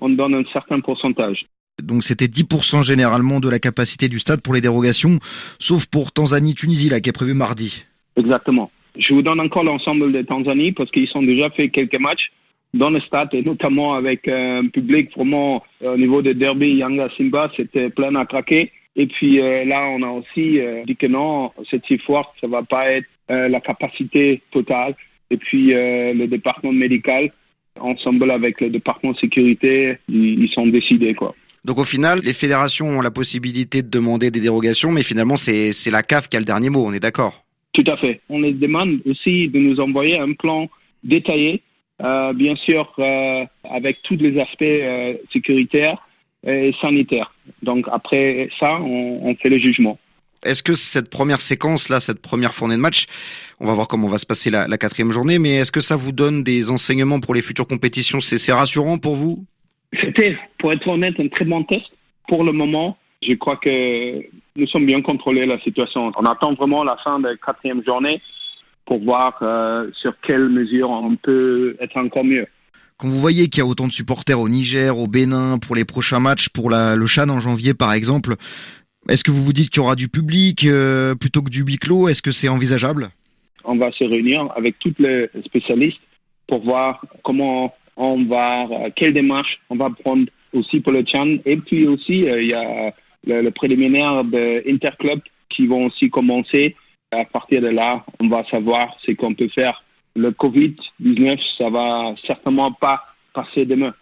on 0.00 0.08
donne 0.08 0.34
un 0.34 0.44
certain 0.52 0.80
pourcentage. 0.80 1.46
Donc 1.82 2.02
c'était 2.02 2.26
10% 2.26 2.82
généralement 2.82 3.40
de 3.40 3.48
la 3.48 3.58
capacité 3.58 4.08
du 4.08 4.18
stade 4.18 4.40
pour 4.40 4.54
les 4.54 4.60
dérogations, 4.60 5.18
sauf 5.58 5.86
pour 5.86 6.12
Tanzanie-Tunisie, 6.12 6.88
là, 6.88 7.00
qui 7.00 7.10
est 7.10 7.12
prévu 7.12 7.34
mardi. 7.34 7.84
Exactement. 8.16 8.70
Je 8.96 9.14
vous 9.14 9.22
donne 9.22 9.38
encore 9.38 9.62
l'ensemble 9.62 10.10
de 10.10 10.22
Tanzanie 10.22 10.72
parce 10.72 10.90
qu'ils 10.90 11.08
ont 11.14 11.22
déjà 11.22 11.50
fait 11.50 11.68
quelques 11.68 12.00
matchs 12.00 12.32
dans 12.74 12.90
le 12.90 13.00
stade 13.00 13.32
et 13.32 13.42
notamment 13.42 13.94
avec 13.94 14.28
un 14.28 14.66
public 14.66 15.14
vraiment 15.16 15.62
euh, 15.82 15.94
au 15.94 15.96
niveau 15.96 16.22
de 16.22 16.32
derby 16.32 16.74
Yanga 16.74 17.08
Simba, 17.16 17.50
c'était 17.56 17.90
plein 17.90 18.14
à 18.14 18.26
craquer. 18.26 18.72
Et 18.96 19.06
puis 19.06 19.40
euh, 19.40 19.64
là, 19.64 19.88
on 19.88 20.02
a 20.02 20.08
aussi 20.08 20.60
euh, 20.60 20.84
dit 20.84 20.96
que 20.96 21.06
non, 21.06 21.52
cette 21.70 22.02
fois, 22.02 22.32
ça 22.40 22.46
va 22.46 22.62
pas 22.62 22.90
être 22.90 23.06
la 23.30 23.60
capacité 23.60 24.40
totale. 24.50 24.94
Et 25.30 25.36
puis 25.36 25.74
le 25.74 26.24
département 26.24 26.72
médical, 26.72 27.30
ensemble 27.78 28.30
avec 28.30 28.58
le 28.62 28.70
département 28.70 29.12
de 29.12 29.18
sécurité, 29.18 29.98
ils, 30.08 30.48
sont 30.48 30.66
décidés 30.66 31.12
quoi. 31.12 31.34
Donc 31.62 31.76
au 31.76 31.84
final, 31.84 32.20
les 32.24 32.32
fédérations 32.32 32.88
ont 32.88 33.02
la 33.02 33.10
possibilité 33.10 33.82
de 33.82 33.88
demander 33.90 34.30
des 34.30 34.40
dérogations, 34.40 34.92
mais 34.92 35.02
finalement 35.02 35.36
c'est 35.36 35.90
la 35.90 36.02
CAF 36.02 36.30
qui 36.30 36.38
a 36.38 36.38
le 36.38 36.46
dernier 36.46 36.70
mot, 36.70 36.86
on 36.86 36.94
est 36.94 37.00
d'accord? 37.00 37.44
Tout 37.74 37.84
à 37.86 37.98
fait. 37.98 38.22
On 38.30 38.40
les 38.40 38.54
demande 38.54 39.00
aussi 39.04 39.48
de 39.48 39.58
nous 39.58 39.78
envoyer 39.78 40.18
un 40.18 40.32
plan 40.32 40.70
détaillé 41.04 41.60
euh, 42.02 42.32
bien 42.32 42.56
sûr 42.56 42.92
euh, 42.98 43.44
avec 43.64 44.02
tous 44.02 44.16
les 44.16 44.38
aspects 44.40 44.62
euh, 44.62 45.14
sécuritaires 45.32 45.98
et 46.46 46.72
sanitaires. 46.80 47.32
Donc 47.62 47.86
après 47.90 48.48
ça, 48.58 48.80
on, 48.80 49.20
on 49.28 49.34
fait 49.36 49.48
le 49.48 49.58
jugement. 49.58 49.98
Est-ce 50.44 50.62
que 50.62 50.74
cette 50.74 51.10
première 51.10 51.40
séquence 51.40 51.88
là, 51.88 51.98
cette 51.98 52.20
première 52.20 52.54
fournée 52.54 52.76
de 52.76 52.80
match, 52.80 53.06
on 53.58 53.66
va 53.66 53.74
voir 53.74 53.88
comment 53.88 54.06
va 54.06 54.18
se 54.18 54.26
passer 54.26 54.50
la, 54.50 54.68
la 54.68 54.78
quatrième 54.78 55.10
journée, 55.10 55.40
mais 55.40 55.56
est-ce 55.56 55.72
que 55.72 55.80
ça 55.80 55.96
vous 55.96 56.12
donne 56.12 56.44
des 56.44 56.70
enseignements 56.70 57.18
pour 57.18 57.34
les 57.34 57.42
futures 57.42 57.66
compétitions? 57.66 58.20
C'est 58.20 58.52
rassurant 58.52 58.98
pour 58.98 59.16
vous? 59.16 59.44
C'était, 60.00 60.38
pour 60.58 60.72
être 60.72 60.86
honnête, 60.86 61.18
un 61.18 61.28
très 61.28 61.44
bon 61.44 61.64
test. 61.64 61.86
Pour 62.28 62.44
le 62.44 62.52
moment, 62.52 62.96
je 63.20 63.34
crois 63.34 63.56
que 63.56 64.22
nous 64.54 64.66
sommes 64.68 64.86
bien 64.86 65.02
contrôlés 65.02 65.44
la 65.44 65.58
situation. 65.58 66.12
On 66.16 66.24
attend 66.24 66.54
vraiment 66.54 66.84
la 66.84 66.96
fin 66.98 67.18
de 67.18 67.28
la 67.28 67.36
quatrième 67.36 67.82
journée 67.84 68.20
pour 68.88 69.04
voir 69.04 69.38
euh, 69.42 69.90
sur 69.92 70.14
quelles 70.22 70.48
mesures 70.48 70.88
on 70.90 71.14
peut 71.14 71.76
être 71.78 71.98
encore 71.98 72.24
mieux. 72.24 72.46
Quand 72.96 73.06
vous 73.06 73.20
voyez 73.20 73.48
qu'il 73.48 73.58
y 73.58 73.60
a 73.60 73.66
autant 73.66 73.86
de 73.86 73.92
supporters 73.92 74.40
au 74.40 74.48
Niger, 74.48 74.96
au 74.98 75.06
Bénin, 75.06 75.58
pour 75.58 75.76
les 75.76 75.84
prochains 75.84 76.20
matchs, 76.20 76.48
pour 76.48 76.70
la, 76.70 76.96
le 76.96 77.06
Chan 77.06 77.28
en 77.28 77.38
janvier 77.38 77.74
par 77.74 77.92
exemple, 77.92 78.36
est-ce 79.10 79.22
que 79.22 79.30
vous 79.30 79.44
vous 79.44 79.52
dites 79.52 79.68
qu'il 79.68 79.82
y 79.82 79.84
aura 79.84 79.94
du 79.94 80.08
public 80.08 80.64
euh, 80.64 81.14
plutôt 81.14 81.42
que 81.42 81.50
du 81.50 81.62
huis 81.62 81.76
clos? 81.76 82.08
Est-ce 82.08 82.22
que 82.22 82.32
c'est 82.32 82.48
envisageable? 82.48 83.10
On 83.62 83.76
va 83.76 83.92
se 83.92 84.04
réunir 84.04 84.48
avec 84.56 84.78
tous 84.78 84.94
les 84.98 85.28
spécialistes 85.44 86.00
pour 86.46 86.64
voir 86.64 87.04
comment 87.22 87.74
on 87.96 88.24
va, 88.24 88.62
euh, 88.62 88.88
quelle 88.96 89.12
démarche 89.12 89.60
on 89.68 89.76
va 89.76 89.90
prendre 89.90 90.26
aussi 90.54 90.80
pour 90.80 90.92
le 90.92 91.04
Chan. 91.06 91.36
Et 91.44 91.58
puis 91.58 91.86
aussi, 91.86 92.20
il 92.20 92.46
y 92.46 92.54
a 92.54 92.94
le, 93.26 93.42
le 93.42 93.50
préliminaire 93.50 94.24
de 94.24 94.62
Interclub 94.66 95.20
qui 95.50 95.66
vont 95.66 95.86
aussi 95.86 96.08
commencer. 96.08 96.74
À 97.10 97.24
partir 97.24 97.62
de 97.62 97.68
là, 97.68 98.04
on 98.20 98.28
va 98.28 98.44
savoir 98.50 98.94
ce 99.00 99.12
qu'on 99.12 99.34
peut 99.34 99.48
faire. 99.48 99.82
Le 100.14 100.30
Covid-19, 100.30 101.38
ça 101.56 101.70
va 101.70 102.14
certainement 102.26 102.72
pas 102.72 103.02
passer 103.32 103.64
demain. 103.64 103.94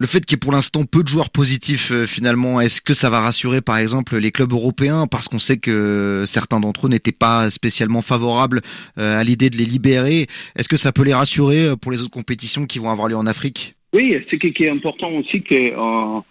Le 0.00 0.06
fait 0.06 0.24
qu'il 0.24 0.36
y 0.36 0.38
ait 0.38 0.38
pour 0.38 0.52
l'instant 0.52 0.84
peu 0.84 1.02
de 1.02 1.08
joueurs 1.08 1.30
positifs 1.30 1.90
euh, 1.90 2.06
finalement, 2.06 2.60
est-ce 2.60 2.80
que 2.80 2.94
ça 2.94 3.10
va 3.10 3.20
rassurer 3.20 3.60
par 3.60 3.78
exemple 3.78 4.16
les 4.16 4.30
clubs 4.30 4.52
européens? 4.52 5.08
Parce 5.08 5.26
qu'on 5.26 5.40
sait 5.40 5.56
que 5.56 6.22
certains 6.24 6.60
d'entre 6.60 6.86
eux 6.86 6.88
n'étaient 6.88 7.10
pas 7.10 7.50
spécialement 7.50 8.00
favorables 8.00 8.60
euh, 8.98 9.20
à 9.20 9.24
l'idée 9.24 9.50
de 9.50 9.56
les 9.56 9.64
libérer 9.64 10.26
Est-ce 10.56 10.68
que 10.68 10.76
ça 10.76 10.92
peut 10.92 11.02
les 11.02 11.14
rassurer 11.14 11.64
euh, 11.64 11.76
pour 11.76 11.90
les 11.90 12.00
autres 12.00 12.12
compétitions 12.12 12.66
qui 12.66 12.78
vont 12.78 12.90
avoir 12.90 13.08
lieu 13.08 13.16
en 13.16 13.26
Afrique? 13.26 13.74
Oui, 13.92 14.16
ce 14.30 14.36
qui 14.36 14.64
est 14.64 14.70
important 14.70 15.10
aussi 15.12 15.42
que 15.42 15.72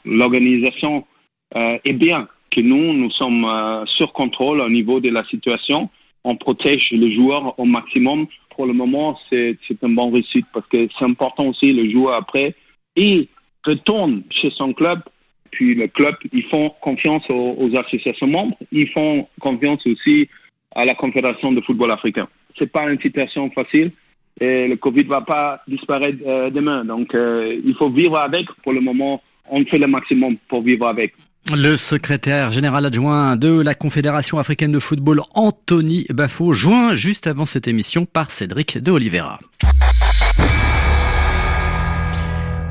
l'organisation 0.05 1.05
est 1.55 1.93
bien, 1.93 2.27
que 2.51 2.61
nous 2.61 2.93
nous 2.93 3.09
sommes 3.09 3.47
sur 3.87 4.13
contrôle 4.13 4.61
au 4.61 4.69
niveau 4.69 4.99
de 4.99 5.09
la 5.09 5.23
situation 5.23 5.89
on 6.23 6.35
protège 6.35 6.91
les 6.91 7.11
joueurs 7.11 7.57
au 7.59 7.65
maximum. 7.65 8.27
Pour 8.49 8.65
le 8.65 8.73
moment, 8.73 9.17
c'est 9.29 9.57
un 9.83 9.89
bon 9.89 10.11
réussite 10.11 10.45
parce 10.53 10.67
que 10.67 10.87
c'est 10.97 11.05
important 11.05 11.47
aussi 11.47 11.73
le 11.73 11.89
joueur 11.89 12.15
après. 12.15 12.55
Il 12.95 13.27
retourne 13.63 14.23
chez 14.29 14.49
son 14.49 14.73
club, 14.73 15.01
puis 15.51 15.75
le 15.75 15.87
club, 15.87 16.15
ils 16.33 16.43
font 16.43 16.71
confiance 16.81 17.23
aux, 17.29 17.69
associations 17.75 18.27
membres, 18.27 18.57
ils 18.71 18.89
font 18.89 19.27
confiance 19.39 19.85
aussi 19.85 20.27
à 20.75 20.85
la 20.85 20.95
Confédération 20.95 21.51
de 21.51 21.61
football 21.61 21.91
africain. 21.91 22.27
C'est 22.57 22.71
pas 22.71 22.89
une 22.89 22.99
situation 22.99 23.49
facile 23.51 23.91
et 24.39 24.67
le 24.67 24.75
Covid 24.75 25.03
va 25.03 25.21
pas 25.21 25.61
disparaître 25.67 26.19
euh, 26.25 26.49
demain. 26.49 26.85
Donc, 26.85 27.15
euh, 27.15 27.59
il 27.63 27.75
faut 27.75 27.89
vivre 27.89 28.17
avec. 28.17 28.47
Pour 28.63 28.73
le 28.73 28.81
moment, 28.81 29.21
on 29.49 29.63
fait 29.65 29.79
le 29.79 29.87
maximum 29.87 30.37
pour 30.47 30.61
vivre 30.61 30.87
avec. 30.87 31.13
Le 31.55 31.77
secrétaire 31.77 32.51
général 32.51 32.85
adjoint 32.85 33.37
de 33.37 33.61
la 33.61 33.73
Confédération 33.73 34.37
africaine 34.37 34.71
de 34.71 34.79
football, 34.79 35.21
Anthony 35.33 36.05
Bafo, 36.09 36.51
joint 36.51 36.93
juste 36.93 37.25
avant 37.25 37.45
cette 37.45 37.69
émission 37.69 38.05
par 38.05 38.31
Cédric 38.31 38.77
de 38.77 38.91
Oliveira. 38.91 39.39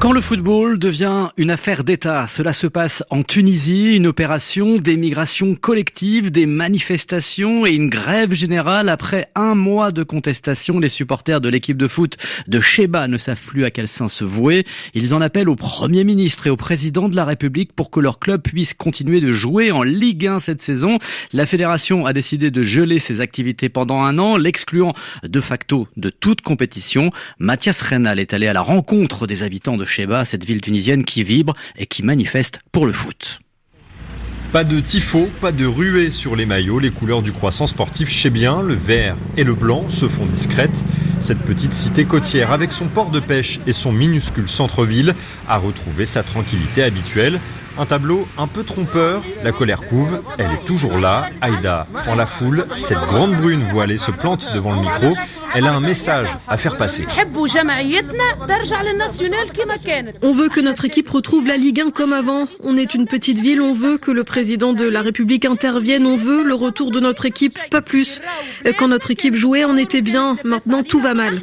Quand 0.07 0.13
le 0.13 0.21
football 0.21 0.79
devient 0.79 1.31
une 1.37 1.51
affaire 1.51 1.83
d'État, 1.83 2.29
cela 2.29 2.53
se 2.53 2.69
passe 2.69 3.03
en 3.11 3.25
Tunisie, 3.25 3.97
une 3.97 4.07
opération 4.07 4.77
d'émigration 4.77 5.57
collective, 5.57 6.31
des 6.31 6.47
manifestations 6.47 7.67
et 7.67 7.73
une 7.73 7.91
grève 7.91 8.33
générale. 8.33 8.89
Après 8.89 9.29
un 9.35 9.57
mois 9.57 9.91
de 9.91 10.05
contestation, 10.05 10.79
les 10.79 10.91
supporters 10.91 11.41
de 11.41 11.49
l'équipe 11.49 11.77
de 11.77 11.89
foot 11.89 12.19
de 12.47 12.61
Sheba 12.61 13.09
ne 13.09 13.19
savent 13.19 13.43
plus 13.43 13.65
à 13.65 13.73
quel 13.73 13.89
sein 13.89 14.07
se 14.07 14.23
vouer. 14.23 14.63
Ils 14.95 15.13
en 15.13 15.21
appellent 15.21 15.49
au 15.49 15.57
Premier 15.57 16.05
ministre 16.05 16.47
et 16.47 16.51
au 16.51 16.57
Président 16.57 17.09
de 17.09 17.17
la 17.17 17.25
République 17.25 17.73
pour 17.73 17.91
que 17.91 17.99
leur 17.99 18.21
club 18.21 18.43
puisse 18.43 18.75
continuer 18.75 19.21
de 19.21 19.33
jouer 19.33 19.73
en 19.73 19.83
Ligue 19.83 20.29
1 20.29 20.39
cette 20.39 20.63
saison. 20.63 20.99
La 21.33 21.47
fédération 21.47 22.07
a 22.07 22.13
décidé 22.13 22.53
de 22.53 22.63
geler 22.63 23.01
ses 23.01 23.21
activités 23.21 23.69
pendant 23.69 24.03
un 24.03 24.21
an, 24.21 24.37
l'excluant 24.37 24.95
de 25.25 25.41
facto 25.41 25.89
de 25.97 26.11
toute 26.11 26.43
compétition. 26.43 27.11
Mathias 27.41 27.83
Renal 27.83 28.21
est 28.21 28.35
allé 28.35 28.47
à 28.47 28.53
la 28.53 28.63
rencontre 28.63 29.27
des 29.27 29.43
habitants 29.43 29.77
de 29.77 29.85
Sheba, 29.97 30.27
cette 30.27 30.45
ville 30.45 30.61
tunisienne 30.61 31.05
qui 31.05 31.23
vibre 31.23 31.55
et 31.79 31.87
qui 31.87 32.03
manifeste 32.03 32.59
pour 32.71 32.87
le 32.87 32.93
foot. 32.93 33.41
Pas 34.53 34.63
de 34.63 34.79
tifo, 34.79 35.29
pas 35.41 35.53
de 35.53 35.65
ruée 35.65 36.11
sur 36.11 36.37
les 36.37 36.45
maillots, 36.45 36.79
les 36.79 36.91
couleurs 36.91 37.23
du 37.23 37.33
croissant 37.33 37.67
sportif 37.67 38.11
chez 38.11 38.29
bien, 38.29 38.63
le 38.63 38.75
vert 38.75 39.17
et 39.39 39.45
le 39.45 39.55
blanc 39.55 39.89
se 39.89 40.07
font 40.07 40.27
discrètes. 40.27 40.85
Cette 41.21 41.39
petite 41.39 41.73
cité 41.73 42.05
côtière, 42.05 42.53
avec 42.53 42.73
son 42.73 42.89
port 42.89 43.11
de 43.11 43.21
pêche 43.21 43.59
et 43.67 43.73
son 43.73 43.91
minuscule 43.91 44.49
centre-ville, 44.49 45.15
a 45.49 45.57
retrouvé 45.57 46.05
sa 46.05 46.23
tranquillité 46.23 46.83
habituelle. 46.83 47.41
Un 47.79 47.85
tableau 47.85 48.27
un 48.39 48.47
peu 48.47 48.65
trompeur, 48.65 49.23
la 49.45 49.53
colère 49.53 49.83
couve, 49.83 50.21
elle 50.39 50.51
est 50.53 50.65
toujours 50.67 50.99
là. 50.99 51.27
Aïda 51.41 51.87
fend 52.05 52.15
la 52.15 52.27
foule, 52.27 52.67
cette 52.77 52.99
grande 52.99 53.37
brune 53.37 53.67
voilée 53.71 53.99
se 53.99 54.11
plante 54.11 54.49
devant 54.55 54.75
le 54.75 54.81
micro. 54.81 55.15
Elle 55.55 55.67
a 55.67 55.75
un 55.75 55.81
message 55.81 56.29
à 56.49 56.57
faire 56.57 56.77
passer. 56.77 57.07
On 60.23 60.33
veut 60.33 60.49
que 60.49 60.61
notre 60.61 60.85
équipe 60.85 61.09
retrouve 61.09 61.47
la 61.47 61.57
Ligue 61.57 61.81
1 61.81 61.91
comme 61.91 62.13
avant. 62.13 62.47
On 62.65 62.77
est 62.77 62.95
une 62.95 63.07
petite 63.07 63.41
ville, 63.41 63.61
on 63.61 63.73
veut 63.73 63.99
que 63.99 64.11
le 64.11 64.25
président 64.25 64.73
de 64.73 64.87
la 64.87 65.03
République 65.03 65.45
intervienne, 65.45 66.07
on 66.07 66.17
veut 66.17 66.43
le 66.43 66.55
retour 66.55 66.91
de 66.91 67.01
notre 67.01 67.27
équipe, 67.27 67.59
pas 67.71 67.83
plus. 67.83 68.21
Quand 68.79 68.89
notre 68.89 69.11
équipe 69.11 69.35
jouait, 69.35 69.65
on 69.65 69.77
était 69.77 70.03
bien. 70.03 70.37
Maintenant, 70.45 70.83
tout 70.83 71.01
va 71.01 71.15
mal. 71.15 71.43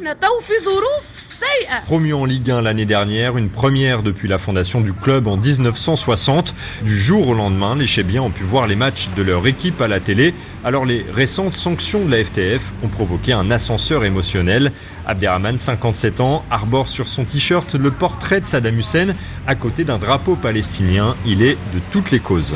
Promu 1.84 2.12
en 2.12 2.24
Ligue 2.24 2.50
1 2.50 2.62
l'année 2.62 2.86
dernière, 2.86 3.36
une 3.36 3.48
première 3.48 4.02
depuis 4.02 4.28
la 4.28 4.38
fondation 4.38 4.80
du 4.80 4.92
club 4.92 5.26
en 5.26 5.36
1960. 5.36 6.54
Du 6.82 6.98
jour 6.98 7.28
au 7.28 7.34
lendemain, 7.34 7.76
les 7.76 7.86
Chébiens 7.86 8.22
ont 8.22 8.30
pu 8.30 8.44
voir 8.44 8.66
les 8.66 8.76
matchs 8.76 9.08
de 9.16 9.22
leur 9.22 9.46
équipe 9.46 9.80
à 9.80 9.88
la 9.88 10.00
télé. 10.00 10.34
Alors 10.64 10.86
les 10.86 11.04
récentes 11.14 11.56
sanctions 11.56 12.04
de 12.04 12.10
la 12.10 12.24
FTF 12.24 12.72
ont 12.82 12.88
provoqué 12.88 13.32
un 13.32 13.50
ascenseur 13.50 14.04
émotionnel. 14.04 14.72
Abderrahman, 15.06 15.58
57 15.58 16.20
ans, 16.20 16.44
arbore 16.50 16.88
sur 16.88 17.08
son 17.08 17.24
t-shirt 17.24 17.74
le 17.74 17.90
portrait 17.90 18.40
de 18.40 18.46
Saddam 18.46 18.78
Hussein 18.78 19.14
à 19.46 19.54
côté 19.54 19.84
d'un 19.84 19.98
drapeau 19.98 20.36
palestinien. 20.36 21.14
Il 21.26 21.42
est 21.42 21.58
de 21.74 21.80
toutes 21.90 22.10
les 22.10 22.20
causes. 22.20 22.54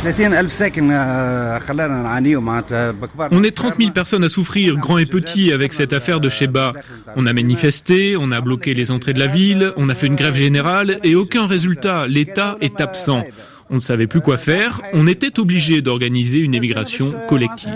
On 3.30 3.42
est 3.42 3.54
30 3.54 3.74
000 3.78 3.90
personnes 3.90 4.24
à 4.24 4.30
souffrir, 4.30 4.76
grands 4.76 4.96
et 4.96 5.04
petits, 5.04 5.52
avec 5.52 5.74
cette 5.74 5.92
affaire 5.92 6.20
de 6.20 6.30
Sheba. 6.30 6.72
On 7.16 7.26
a 7.26 7.34
manifesté, 7.34 8.16
on 8.18 8.32
a 8.32 8.40
bloqué 8.40 8.67
les 8.74 8.90
entrées 8.90 9.12
de 9.12 9.18
la 9.18 9.26
ville, 9.26 9.72
on 9.76 9.88
a 9.88 9.94
fait 9.94 10.06
une 10.06 10.16
grève 10.16 10.34
générale 10.34 10.98
et 11.04 11.14
aucun 11.14 11.46
résultat. 11.46 12.06
L'État 12.06 12.56
est 12.60 12.80
absent. 12.80 13.24
On 13.70 13.76
ne 13.76 13.80
savait 13.80 14.06
plus 14.06 14.22
quoi 14.22 14.38
faire. 14.38 14.80
On 14.94 15.06
était 15.06 15.38
obligé 15.38 15.82
d'organiser 15.82 16.38
une 16.38 16.54
émigration 16.54 17.14
collective. 17.28 17.70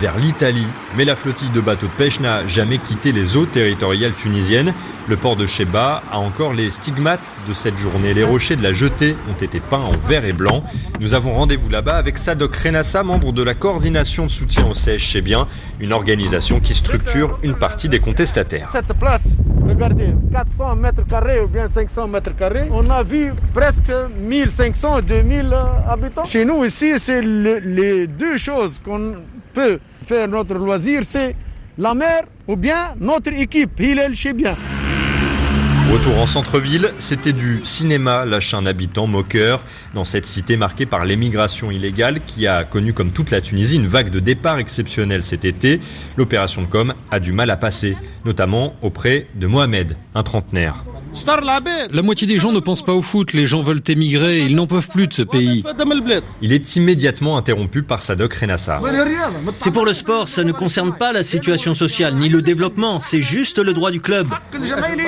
Vers 0.00 0.18
l'Italie. 0.18 0.66
Mais 0.96 1.04
la 1.04 1.14
flottille 1.14 1.50
de 1.50 1.60
bateaux 1.60 1.86
de 1.86 1.92
pêche 1.92 2.20
n'a 2.20 2.46
jamais 2.46 2.78
quitté 2.78 3.12
les 3.12 3.36
eaux 3.36 3.44
territoriales 3.44 4.14
tunisiennes. 4.14 4.72
Le 5.08 5.16
port 5.16 5.36
de 5.36 5.46
Sheba 5.46 6.02
a 6.12 6.18
encore 6.18 6.52
les 6.52 6.68
stigmates 6.68 7.34
de 7.48 7.54
cette 7.54 7.78
journée. 7.78 8.12
Les 8.12 8.24
rochers 8.24 8.56
de 8.56 8.62
la 8.62 8.74
jetée 8.74 9.16
ont 9.30 9.42
été 9.42 9.58
peints 9.58 9.78
en 9.78 9.92
vert 10.06 10.26
et 10.26 10.34
blanc. 10.34 10.62
Nous 11.00 11.14
avons 11.14 11.32
rendez-vous 11.32 11.70
là-bas 11.70 11.96
avec 11.96 12.18
Sadok 12.18 12.54
Renassa, 12.54 13.02
membre 13.02 13.32
de 13.32 13.42
la 13.42 13.54
coordination 13.54 14.26
de 14.26 14.30
soutien 14.30 14.66
au 14.66 14.74
chez 14.74 15.22
Bien, 15.22 15.48
une 15.80 15.94
organisation 15.94 16.60
qui 16.60 16.74
structure 16.74 17.38
une 17.42 17.54
partie 17.54 17.88
des 17.88 18.00
contestataires. 18.00 18.68
Cette 18.70 18.92
place, 18.98 19.34
regardez, 19.66 20.12
400 20.30 20.76
mètres 20.76 21.06
carrés 21.06 21.40
ou 21.40 21.48
bien 21.48 21.68
500 21.68 22.06
mètres 22.06 22.36
carrés, 22.36 22.68
on 22.70 22.90
a 22.90 23.02
vu 23.02 23.32
presque 23.54 23.90
1500, 24.20 25.00
2000 25.08 25.56
habitants. 25.88 26.24
Chez 26.26 26.44
nous 26.44 26.66
ici, 26.66 26.98
c'est 26.98 27.22
le, 27.22 27.60
les 27.60 28.06
deux 28.06 28.36
choses 28.36 28.78
qu'on 28.84 29.14
peut 29.54 29.78
faire 30.06 30.28
notre 30.28 30.52
loisir, 30.52 31.00
c'est 31.06 31.34
la 31.78 31.94
mer 31.94 32.24
ou 32.46 32.56
bien 32.56 32.94
notre 33.00 33.32
équipe, 33.32 33.80
Hillel 33.80 34.12
Bien. 34.34 34.54
Retour 35.90 36.18
en 36.18 36.26
centre-ville, 36.26 36.92
c'était 36.98 37.32
du 37.32 37.62
cinéma, 37.64 38.26
lâche 38.26 38.52
un 38.52 38.66
habitant 38.66 39.06
moqueur 39.06 39.64
dans 39.94 40.04
cette 40.04 40.26
cité 40.26 40.58
marquée 40.58 40.84
par 40.84 41.06
l'émigration 41.06 41.70
illégale 41.70 42.20
qui 42.26 42.46
a 42.46 42.64
connu 42.64 42.92
comme 42.92 43.10
toute 43.10 43.30
la 43.30 43.40
Tunisie 43.40 43.76
une 43.76 43.86
vague 43.86 44.10
de 44.10 44.20
départ 44.20 44.58
exceptionnelle 44.58 45.24
cet 45.24 45.46
été. 45.46 45.80
L'opération 46.18 46.60
de 46.60 46.66
com 46.66 46.92
a 47.10 47.20
du 47.20 47.32
mal 47.32 47.48
à 47.48 47.56
passer, 47.56 47.96
notamment 48.26 48.74
auprès 48.82 49.28
de 49.34 49.46
Mohamed, 49.46 49.96
un 50.14 50.22
trentenaire. 50.22 50.84
La 51.92 52.02
moitié 52.02 52.26
des 52.26 52.38
gens 52.38 52.52
ne 52.52 52.60
pensent 52.60 52.84
pas 52.84 52.92
au 52.92 53.02
foot, 53.02 53.32
les 53.32 53.46
gens 53.46 53.62
veulent 53.62 53.82
émigrer, 53.86 54.40
ils 54.40 54.54
n'en 54.54 54.66
peuvent 54.66 54.88
plus 54.88 55.06
de 55.06 55.12
ce 55.12 55.22
pays. 55.22 55.64
Il 56.42 56.52
est 56.52 56.76
immédiatement 56.76 57.36
interrompu 57.36 57.82
par 57.82 58.02
Sadok 58.02 58.32
Renassa. 58.34 58.80
C'est 59.56 59.70
pour 59.70 59.84
le 59.84 59.92
sport, 59.92 60.28
ça 60.28 60.44
ne 60.44 60.52
concerne 60.52 60.96
pas 60.96 61.12
la 61.12 61.22
situation 61.22 61.74
sociale 61.74 62.14
ni 62.16 62.28
le 62.28 62.42
développement, 62.42 63.00
c'est 63.00 63.22
juste 63.22 63.58
le 63.58 63.72
droit 63.72 63.90
du 63.90 64.00
club. 64.00 64.28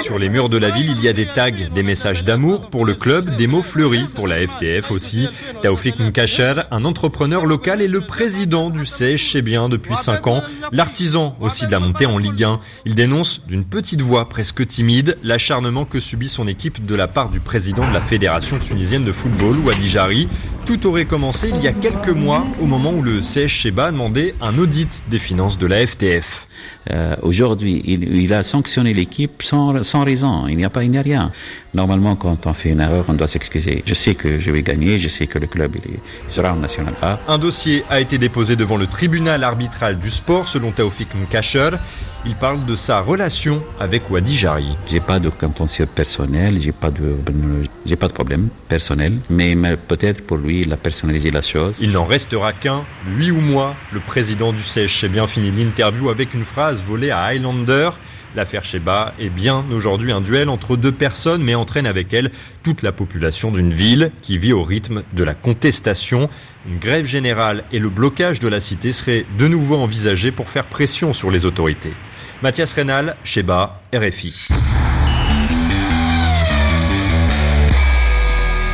Sur 0.03 0.19
les 0.19 0.29
murs 0.29 0.49
de 0.49 0.59
la 0.59 0.71
ville, 0.71 0.93
il 0.97 1.03
y 1.03 1.09
a 1.09 1.13
des 1.13 1.27
tags, 1.27 1.51
des 1.51 1.83
messages 1.83 2.25
d'amour 2.25 2.69
pour 2.71 2.85
le 2.85 2.95
club, 2.95 3.37
des 3.37 3.47
mots 3.47 3.63
fleuris 3.63 4.07
pour 4.15 4.27
la 4.27 4.37
FTF 4.37 4.91
aussi. 4.91 5.29
Taoufik 5.63 5.99
Mkacher, 5.99 6.55
un 6.71 6.85
entrepreneur 6.85 7.47
local 7.47 7.83
et 7.83 7.89
le 7.89 8.01
président 8.01 8.71
du 8.71 8.87
CEJ 8.87 9.21
chez 9.21 9.43
bien 9.43 9.69
depuis 9.69 9.97
5 9.97 10.27
ans, 10.27 10.43
l'artisan 10.73 11.37
aussi 11.41 11.67
de 11.67 11.73
la 11.73 11.81
montée 11.81 12.07
en 12.07 12.19
Ligue 12.19 12.45
1. 12.45 12.61
Il 12.85 12.95
dénonce 12.95 13.43
d'une 13.47 13.65
petite 13.65 14.01
voix 14.01 14.29
presque 14.29 14.67
timide 14.67 15.17
l'acharnement 15.23 15.85
que 15.85 16.00
subit 16.01 16.29
son 16.29 16.49
équipe 16.49 16.85
de 16.85 16.95
la 16.95 17.07
part 17.07 17.31
du 17.31 17.41
président 17.41 17.87
de 17.87 17.93
la 17.93 18.01
Fédération 18.01 18.59
tunisienne 18.59 19.05
de 19.05 19.13
football, 19.13 19.57
Wadi 19.65 19.89
Jari. 19.89 20.29
Tout 20.71 20.87
aurait 20.87 21.05
commencé 21.05 21.49
il 21.53 21.61
y 21.61 21.67
a 21.67 21.73
quelques 21.73 22.11
mois, 22.11 22.47
au 22.61 22.65
moment 22.65 22.93
où 22.93 23.03
le 23.03 23.23
CH 23.23 23.49
Sheba 23.49 23.87
a 23.87 23.91
demandé 23.91 24.37
un 24.41 24.57
audit 24.57 25.03
des 25.09 25.19
finances 25.19 25.59
de 25.59 25.67
la 25.67 25.85
FTF. 25.85 26.47
Euh, 26.93 27.17
Aujourd'hui, 27.23 27.83
il, 27.85 28.05
il, 28.17 28.33
a 28.33 28.45
sanctionné 28.45 28.95
l'équipe 28.95 29.43
sans, 29.43 29.83
sans, 29.83 30.05
raison. 30.05 30.47
Il 30.47 30.57
n'y 30.57 30.65
a 30.65 30.71
pas, 30.71 30.85
il 30.85 30.93
n'y 30.93 30.99
a 30.99 31.03
rien. 31.03 31.33
Normalement, 31.75 32.15
quand 32.15 32.47
on 32.47 32.55
fait 32.55 32.71
une 32.71 32.81
erreur, 32.81 33.05
on 33.09 33.15
doit 33.15 33.27
s'excuser. 33.27 33.83
Je 33.85 33.95
sais 33.95 34.15
que 34.15 34.39
je 34.39 34.51
vais 34.51 34.63
gagner, 34.63 35.01
je 35.01 35.09
sais 35.09 35.27
que 35.27 35.39
le 35.41 35.49
club 35.49 35.77
il, 35.85 35.99
sera 36.31 36.53
en 36.53 36.57
National 36.57 36.95
A. 37.03 37.19
Un 37.29 37.39
dossier 37.39 37.83
a 37.91 38.01
été 38.01 38.19
déposé 38.19 38.55
devant 38.55 38.77
le 38.77 38.87
tribunal 38.87 39.43
arbitral 39.43 39.99
du 39.99 40.11
sport, 40.11 40.47
selon 40.47 40.71
Taoufik 40.71 41.09
Mkacher. 41.15 41.71
Il 42.27 42.35
parle 42.35 42.67
de 42.67 42.77
sa 42.77 43.01
relation 43.01 43.63
avec 43.79 44.11
Wadi 44.11 44.37
Jari. 44.37 44.77
J'ai 44.91 45.01
pas 45.01 45.19
de 45.19 45.31
contentieux 45.31 45.87
personnel, 45.87 46.61
j'ai 46.61 46.73
pas 46.73 46.91
de, 46.91 47.17
j'ai 47.87 47.97
pas 47.97 48.09
de 48.09 48.13
problème 48.13 48.49
personnel, 48.69 49.15
mais 49.31 49.57
peut-être 49.89 50.27
pour 50.27 50.37
lui, 50.37 50.60
il 51.81 51.91
n'en 51.93 52.05
restera 52.05 52.53
qu'un, 52.53 52.85
lui 53.17 53.31
ou 53.31 53.41
moi, 53.41 53.75
le 53.93 54.01
président 54.01 54.53
du 54.53 54.63
CH. 54.63 55.05
bien 55.07 55.27
fini 55.27 55.51
l'interview 55.51 56.11
avec 56.11 56.35
une 56.35 56.45
phrase 56.45 56.83
volée 56.83 57.11
à 57.11 57.23
Highlander. 57.25 57.91
L'affaire 58.37 58.65
Sheba 58.65 59.13
est 59.19 59.29
bien 59.29 59.65
aujourd'hui 59.75 60.13
un 60.13 60.21
duel 60.21 60.49
entre 60.49 60.77
deux 60.77 60.93
personnes, 60.93 61.43
mais 61.43 61.57
entraîne 61.57 61.87
avec 61.87 62.15
elle 62.15 62.31
toute 62.63 62.83
la 62.83 62.93
population 62.93 63.51
d'une 63.51 63.73
ville 63.73 64.13
qui 64.23 64.39
vit 64.39 64.53
au 64.53 64.63
rythme 64.63 65.03
de 65.13 65.25
la 65.25 65.35
contestation. 65.35 66.31
Une 66.69 66.79
grève 66.79 67.07
générale 67.07 67.65
et 67.73 67.81
le 67.81 67.89
blocage 67.89 68.39
de 68.39 68.49
la 68.49 68.61
cité 68.61 68.93
seraient 68.93 69.25
de 69.39 69.49
nouveau 69.49 69.77
envisagés 69.77 70.31
pour 70.31 70.49
faire 70.49 70.65
pression 70.65 71.13
sur 71.13 71.31
les 71.31 71.45
autorités. 71.45 71.93
Mathias 72.43 72.73
Rénal, 72.73 73.17
Sheba, 73.25 73.81
RFI. 73.93 74.49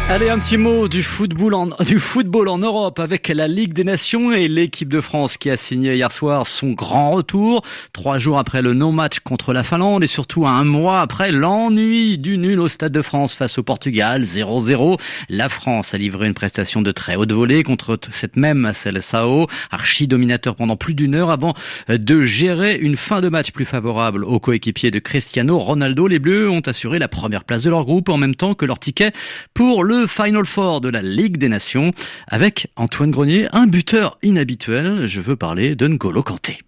Allez, 0.09 0.29
un 0.29 0.39
petit 0.39 0.57
mot 0.57 0.87
du 0.87 1.03
football, 1.03 1.53
en, 1.53 1.67
du 1.85 1.99
football 1.99 2.47
en 2.47 2.59
Europe 2.59 3.01
avec 3.01 3.27
la 3.27 3.49
Ligue 3.49 3.73
des 3.73 3.83
Nations 3.83 4.33
et 4.33 4.47
l'équipe 4.47 4.89
de 4.89 5.01
France 5.01 5.37
qui 5.37 5.51
a 5.51 5.57
signé 5.57 5.97
hier 5.97 6.13
soir 6.13 6.47
son 6.47 6.71
grand 6.71 7.11
retour. 7.11 7.63
Trois 7.93 8.21
jours 8.21 8.39
après 8.39 8.63
le 8.63 8.73
non-match 8.73 9.19
contre 9.19 9.53
la 9.53 9.65
Finlande 9.65 10.05
et 10.05 10.07
surtout 10.07 10.47
un 10.47 10.63
mois 10.63 11.01
après 11.01 11.33
l'ennui 11.33 12.19
du 12.19 12.39
nul 12.39 12.61
au 12.61 12.69
Stade 12.69 12.93
de 12.93 13.03
France 13.03 13.35
face 13.35 13.59
au 13.59 13.65
Portugal, 13.65 14.23
0-0. 14.23 14.97
La 15.29 15.49
France 15.49 15.93
a 15.93 15.99
livré 15.99 16.29
une 16.29 16.35
prestation 16.35 16.83
de 16.83 16.93
très 16.93 17.17
haute 17.17 17.33
volée 17.33 17.65
contre 17.65 17.99
cette 18.13 18.37
même 18.37 18.71
Sao, 19.01 19.49
archi 19.73 20.07
dominateur 20.07 20.55
pendant 20.55 20.77
plus 20.77 20.95
d'une 20.95 21.17
heure 21.17 21.33
avant 21.33 21.55
de 21.89 22.21
gérer 22.21 22.77
une 22.77 22.97
fin 22.97 23.21
de 23.21 23.29
match 23.29 23.51
plus 23.51 23.65
favorable 23.65 24.23
aux 24.23 24.39
coéquipiers 24.39 24.93
de 24.93 25.01
Cristiano 25.01 25.59
Ronaldo. 25.59 26.07
Les 26.07 26.21
Bleus 26.21 26.49
ont 26.49 26.61
assuré 26.61 27.01
la 27.01 27.09
première 27.09 27.43
place 27.43 27.65
de 27.65 27.71
leur 27.71 27.85
groupe 27.85 28.09
en 28.09 28.19
même 28.19 28.37
temps 28.37 28.55
que 28.55 28.67
leur 28.67 28.79
ticket 28.79 29.11
pour 29.53 29.83
le 29.83 29.96
Final 30.07 30.45
Four 30.45 30.83
de 30.83 30.91
la 30.91 31.01
Ligue 31.01 31.39
des 31.39 31.49
Nations 31.49 31.93
avec 32.29 32.69
Antoine 32.77 33.11
Grenier, 33.11 33.49
un 33.53 33.67
buteur 33.67 34.19
inhabituel. 34.23 35.07
Je 35.07 35.21
veux 35.21 35.37
parler 35.37 35.75
de 35.75 35.89
N'Golo 35.89 36.23
Kanté. 36.23 36.59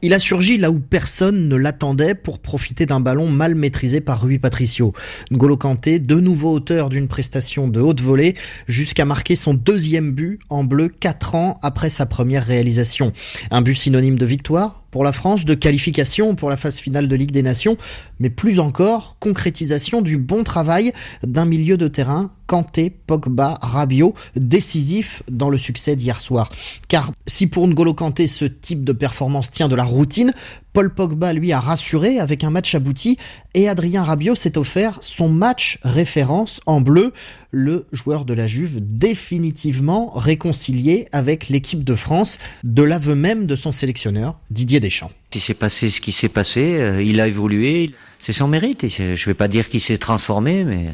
Il 0.00 0.14
a 0.14 0.20
surgi 0.20 0.58
là 0.58 0.70
où 0.70 0.78
personne 0.78 1.48
ne 1.48 1.56
l'attendait 1.56 2.14
pour 2.14 2.38
profiter 2.38 2.86
d'un 2.86 3.00
ballon 3.00 3.28
mal 3.28 3.56
maîtrisé 3.56 4.00
par 4.00 4.22
Rui 4.22 4.38
Patricio. 4.38 4.92
N'Golo 5.32 5.56
Kanté, 5.56 5.98
de 5.98 6.14
nouveau 6.20 6.52
auteur 6.52 6.88
d'une 6.88 7.08
prestation 7.08 7.66
de 7.66 7.80
haute 7.80 8.00
volée, 8.00 8.36
jusqu'à 8.68 9.04
marquer 9.04 9.34
son 9.34 9.54
deuxième 9.54 10.12
but 10.12 10.38
en 10.50 10.62
bleu 10.62 10.88
quatre 10.88 11.34
ans 11.34 11.58
après 11.62 11.88
sa 11.88 12.06
première 12.06 12.46
réalisation. 12.46 13.12
Un 13.50 13.60
but 13.60 13.74
synonyme 13.74 14.18
de 14.18 14.26
victoire 14.26 14.84
pour 14.90 15.04
la 15.04 15.12
France, 15.12 15.44
de 15.44 15.54
qualification 15.54 16.34
pour 16.34 16.50
la 16.50 16.56
phase 16.56 16.78
finale 16.78 17.08
de 17.08 17.16
Ligue 17.16 17.30
des 17.30 17.42
Nations, 17.42 17.76
mais 18.20 18.30
plus 18.30 18.60
encore, 18.60 19.16
concrétisation 19.20 20.02
du 20.02 20.18
bon 20.18 20.44
travail 20.44 20.92
d'un 21.22 21.44
milieu 21.44 21.76
de 21.76 21.88
terrain, 21.88 22.30
Kanté, 22.46 22.88
Pogba, 22.88 23.58
Rabiot, 23.60 24.14
décisif 24.34 25.22
dans 25.30 25.50
le 25.50 25.58
succès 25.58 25.96
d'hier 25.96 26.18
soir. 26.18 26.48
Car 26.88 27.12
si 27.26 27.46
pour 27.46 27.68
N'Golo 27.68 27.92
Kanté 27.92 28.26
ce 28.26 28.46
type 28.46 28.84
de 28.84 28.92
performance 28.92 29.50
tient 29.50 29.68
de 29.68 29.76
la 29.76 29.84
routine, 29.84 30.32
Paul 30.72 30.94
Pogba 30.94 31.32
lui 31.32 31.52
a 31.52 31.60
rassuré 31.60 32.18
avec 32.18 32.44
un 32.44 32.50
match 32.50 32.74
abouti 32.74 33.18
et 33.54 33.68
Adrien 33.68 34.02
Rabiot 34.02 34.34
s'est 34.34 34.56
offert 34.56 34.98
son 35.00 35.28
match 35.28 35.78
référence 35.82 36.60
en 36.66 36.80
bleu, 36.80 37.12
le 37.50 37.86
joueur 37.92 38.24
de 38.24 38.34
la 38.34 38.46
Juve 38.46 38.76
définitivement 38.80 40.10
réconcilié 40.10 41.08
avec 41.12 41.48
l'équipe 41.48 41.82
de 41.82 41.94
France, 41.94 42.38
de 42.64 42.82
l'aveu 42.82 43.14
même 43.14 43.46
de 43.46 43.54
son 43.54 43.72
sélectionneur 43.72 44.38
Didier 44.50 44.80
Deschamps. 44.80 45.10
Il 45.34 45.40
s'est 45.40 45.54
passé 45.54 45.88
ce 45.88 46.00
qui 46.00 46.12
s'est 46.12 46.28
passé, 46.28 46.76
euh, 46.78 47.02
il 47.02 47.20
a 47.20 47.26
évolué, 47.26 47.92
c'est 48.18 48.32
son 48.32 48.48
mérite. 48.48 48.88
Je 48.88 49.02
ne 49.02 49.24
vais 49.26 49.34
pas 49.34 49.48
dire 49.48 49.68
qu'il 49.68 49.80
s'est 49.80 49.98
transformé, 49.98 50.64
mais 50.64 50.88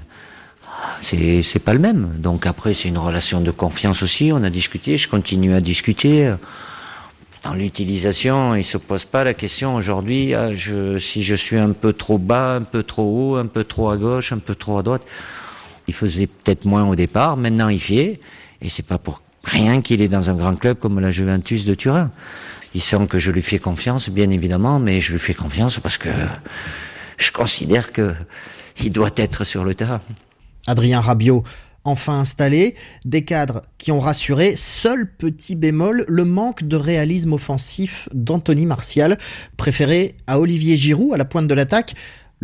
c'est 1.01 1.43
c'est 1.43 1.59
pas 1.59 1.73
le 1.73 1.81
même. 1.81 2.17
Donc 2.19 2.47
après 2.47 2.75
c'est 2.75 2.89
une 2.89 2.99
relation 2.99 3.41
de 3.41 3.51
confiance 3.51 4.03
aussi. 4.03 4.31
On 4.33 4.43
a 4.43 4.51
discuté, 4.51 4.97
je 4.97 5.09
continue 5.09 5.55
à 5.55 5.61
discuter 5.61 6.35
dans 7.45 7.53
l'utilisation, 7.53 8.55
il 8.55 8.65
se 8.65 8.79
pose 8.79 9.05
pas 9.05 9.23
la 9.23 9.35
question 9.35 9.77
aujourd'hui, 9.77 10.35
ah, 10.35 10.49
si 10.99 11.23
je 11.23 11.35
suis 11.35 11.59
un 11.59 11.73
peu 11.73 11.93
trop 11.93 12.17
bas, 12.17 12.57
un 12.57 12.63
peu 12.63 12.83
trop 12.83 13.35
haut, 13.35 13.37
un 13.37 13.47
peu 13.47 13.65
trop 13.65 13.91
à 13.91 13.99
gauche, 13.99 14.33
un 14.33 14.39
peu 14.39 14.55
trop 14.55 14.79
à 14.79 14.83
droite. 14.83 15.03
Il 15.89 15.95
faisait 15.95 16.27
peut-être 16.27 16.65
moins 16.65 16.85
au 16.85 16.95
départ, 16.95 17.37
maintenant 17.37 17.69
il 17.69 17.81
fait, 17.81 18.21
et 18.63 18.69
c'est 18.69 18.87
pas 18.87 18.99
pour 18.99 19.23
rien 19.45 19.83
qu'il 19.83 20.01
est 20.01 20.09
dans 20.09 20.31
un 20.31 20.35
grand 20.35 20.57
club 20.57 20.79
comme 20.79 21.01
la 21.01 21.11
Juventus 21.11 21.65
de 21.65 21.75
Turin. 21.75 22.11
Il 22.75 22.81
sent 22.81 23.07
que 23.09 23.19
je 23.19 23.31
lui 23.31 23.43
fais 23.43 23.59
confiance, 23.59 24.09
bien 24.09 24.31
évidemment, 24.31 24.79
mais 24.79 25.01
je 25.01 25.13
lui 25.13 25.19
fais 25.19 25.35
confiance 25.35 25.79
parce 25.79 25.99
que 25.99 26.09
je 27.19 27.31
considère 27.31 27.93
que 27.93 28.15
il 28.83 28.91
doit 28.91 29.13
être 29.17 29.45
sur 29.45 29.65
le 29.65 29.75
terrain. 29.75 30.01
Adrien 30.67 31.01
Rabiot 31.01 31.45
enfin 31.85 32.21
installé, 32.21 32.75
des 33.05 33.25
cadres 33.25 33.63
qui 33.79 33.93
ont 33.93 34.01
rassuré, 34.01 34.57
seul 34.57 35.07
petit 35.07 35.55
bémol, 35.55 36.05
le 36.09 36.25
manque 36.25 36.65
de 36.65 36.77
réalisme 36.77 37.35
offensif 37.35 38.09
d'Anthony 38.13 38.67
Martial, 38.67 39.19
préféré 39.57 40.17
à 40.27 40.41
Olivier 40.41 40.77
Giroud 40.77 41.13
à 41.15 41.19
la 41.19 41.27
pointe 41.27 41.47
de 41.47 41.55
l'attaque. 41.55 41.95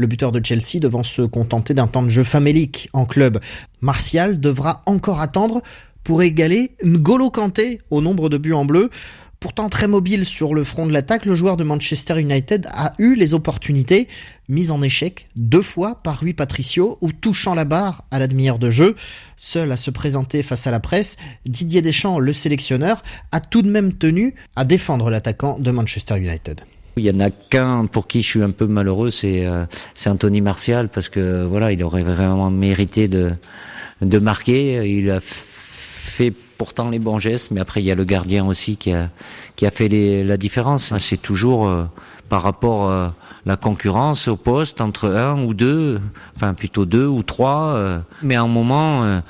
Le 0.01 0.07
buteur 0.07 0.33
de 0.33 0.41
Chelsea 0.43 0.81
devant 0.81 1.03
se 1.03 1.21
contenter 1.21 1.75
d'un 1.75 1.87
temps 1.87 2.03
de 2.03 2.09
jeu 2.09 2.25
famélique 2.25 2.89
en 2.95 3.05
club. 3.05 3.39
Martial 3.83 4.41
devra 4.41 4.83
encore 4.87 5.21
attendre 5.21 5.61
pour 6.05 6.23
égaler 6.23 6.75
N'Golo 6.83 7.31
Kanté 7.31 7.83
au 7.91 8.01
nombre 8.01 8.31
de 8.31 8.39
buts 8.39 8.55
en 8.55 8.65
bleu. 8.65 8.89
Pourtant 9.41 9.69
très 9.69 9.89
mobile 9.89 10.25
sur 10.25 10.55
le 10.55 10.65
front 10.65 10.87
de 10.87 10.93
l'attaque, 10.95 11.27
le 11.27 11.35
joueur 11.35 11.59
de 11.59 11.65
Manchester 11.65 12.19
United 12.19 12.67
a 12.73 12.95
eu 12.97 13.15
les 13.15 13.35
opportunités, 13.35 14.09
mises 14.49 14.71
en 14.71 14.81
échec 14.81 15.27
deux 15.37 15.61
fois 15.61 15.97
par 15.97 16.21
Rui 16.21 16.33
Patricio 16.33 16.97
ou 17.03 17.13
touchant 17.13 17.55
la 17.55 17.67
barre 17.67 18.05
à 18.11 18.19
la 18.19 18.27
demi-heure 18.27 18.59
de 18.59 18.71
jeu. 18.71 18.97
Seul 19.37 19.71
à 19.71 19.77
se 19.77 19.91
présenter 19.91 20.43
face 20.43 20.67
à 20.67 20.71
la 20.71 20.81
presse, 20.81 21.17
Didier 21.45 21.83
Deschamps, 21.83 22.19
le 22.19 22.33
sélectionneur, 22.33 23.03
a 23.33 23.41
tout 23.41 23.61
de 23.61 23.69
même 23.69 23.93
tenu 23.93 24.35
à 24.57 24.65
défendre 24.65 25.11
l'attaquant 25.11 25.59
de 25.59 25.71
Manchester 25.71 26.17
United. 26.17 26.63
Il 26.97 27.05
y 27.05 27.11
en 27.11 27.21
a 27.21 27.31
qu'un 27.31 27.87
pour 27.87 28.07
qui 28.09 28.23
je 28.23 28.29
suis 28.29 28.43
un 28.43 28.51
peu 28.51 28.67
malheureux, 28.67 29.11
c'est 29.11 29.47
euh, 29.47 29.65
Anthony 30.07 30.41
Martial 30.41 30.89
parce 30.89 31.09
que 31.09 31.45
voilà, 31.45 31.73
il 31.73 31.83
aurait 31.83 32.03
vraiment 32.03 32.51
mérité 32.51 33.09
de 33.09 33.33
de 34.03 34.19
marquer. 34.19 34.89
Il 34.91 35.11
a 35.11 35.21
fait 35.21 36.31
pourtant 36.31 36.91
les 36.91 36.99
bons 36.99 37.19
gestes, 37.19 37.51
mais 37.51 37.61
après 37.61 37.81
il 37.81 37.87
y 37.87 37.91
a 37.91 37.95
le 37.95 38.05
gardien 38.05 38.47
aussi 38.47 38.77
qui 38.77 38.93
a 38.93 39.09
qui 39.57 39.67
a 39.67 39.71
fait 39.71 39.89
la 40.25 40.37
différence. 40.37 40.93
C'est 40.99 41.21
toujours 41.21 41.69
euh, 41.69 41.85
par 42.29 42.43
rapport 42.43 42.91
à 42.91 42.93
euh, 42.93 43.09
la 43.47 43.57
concurrence 43.57 44.29
au 44.29 44.37
poste 44.37 44.81
entre 44.81 45.09
un 45.09 45.43
ou 45.43 45.55
deux, 45.55 46.01
enfin 46.37 46.55
plutôt 46.55 46.85
deux 46.85 47.07
ou 47.07 47.23
trois. 47.23 47.75
Euh, 47.75 48.01
mais 48.23 48.37
à 48.37 48.43
un 48.43 48.49
moment, 48.49 49.21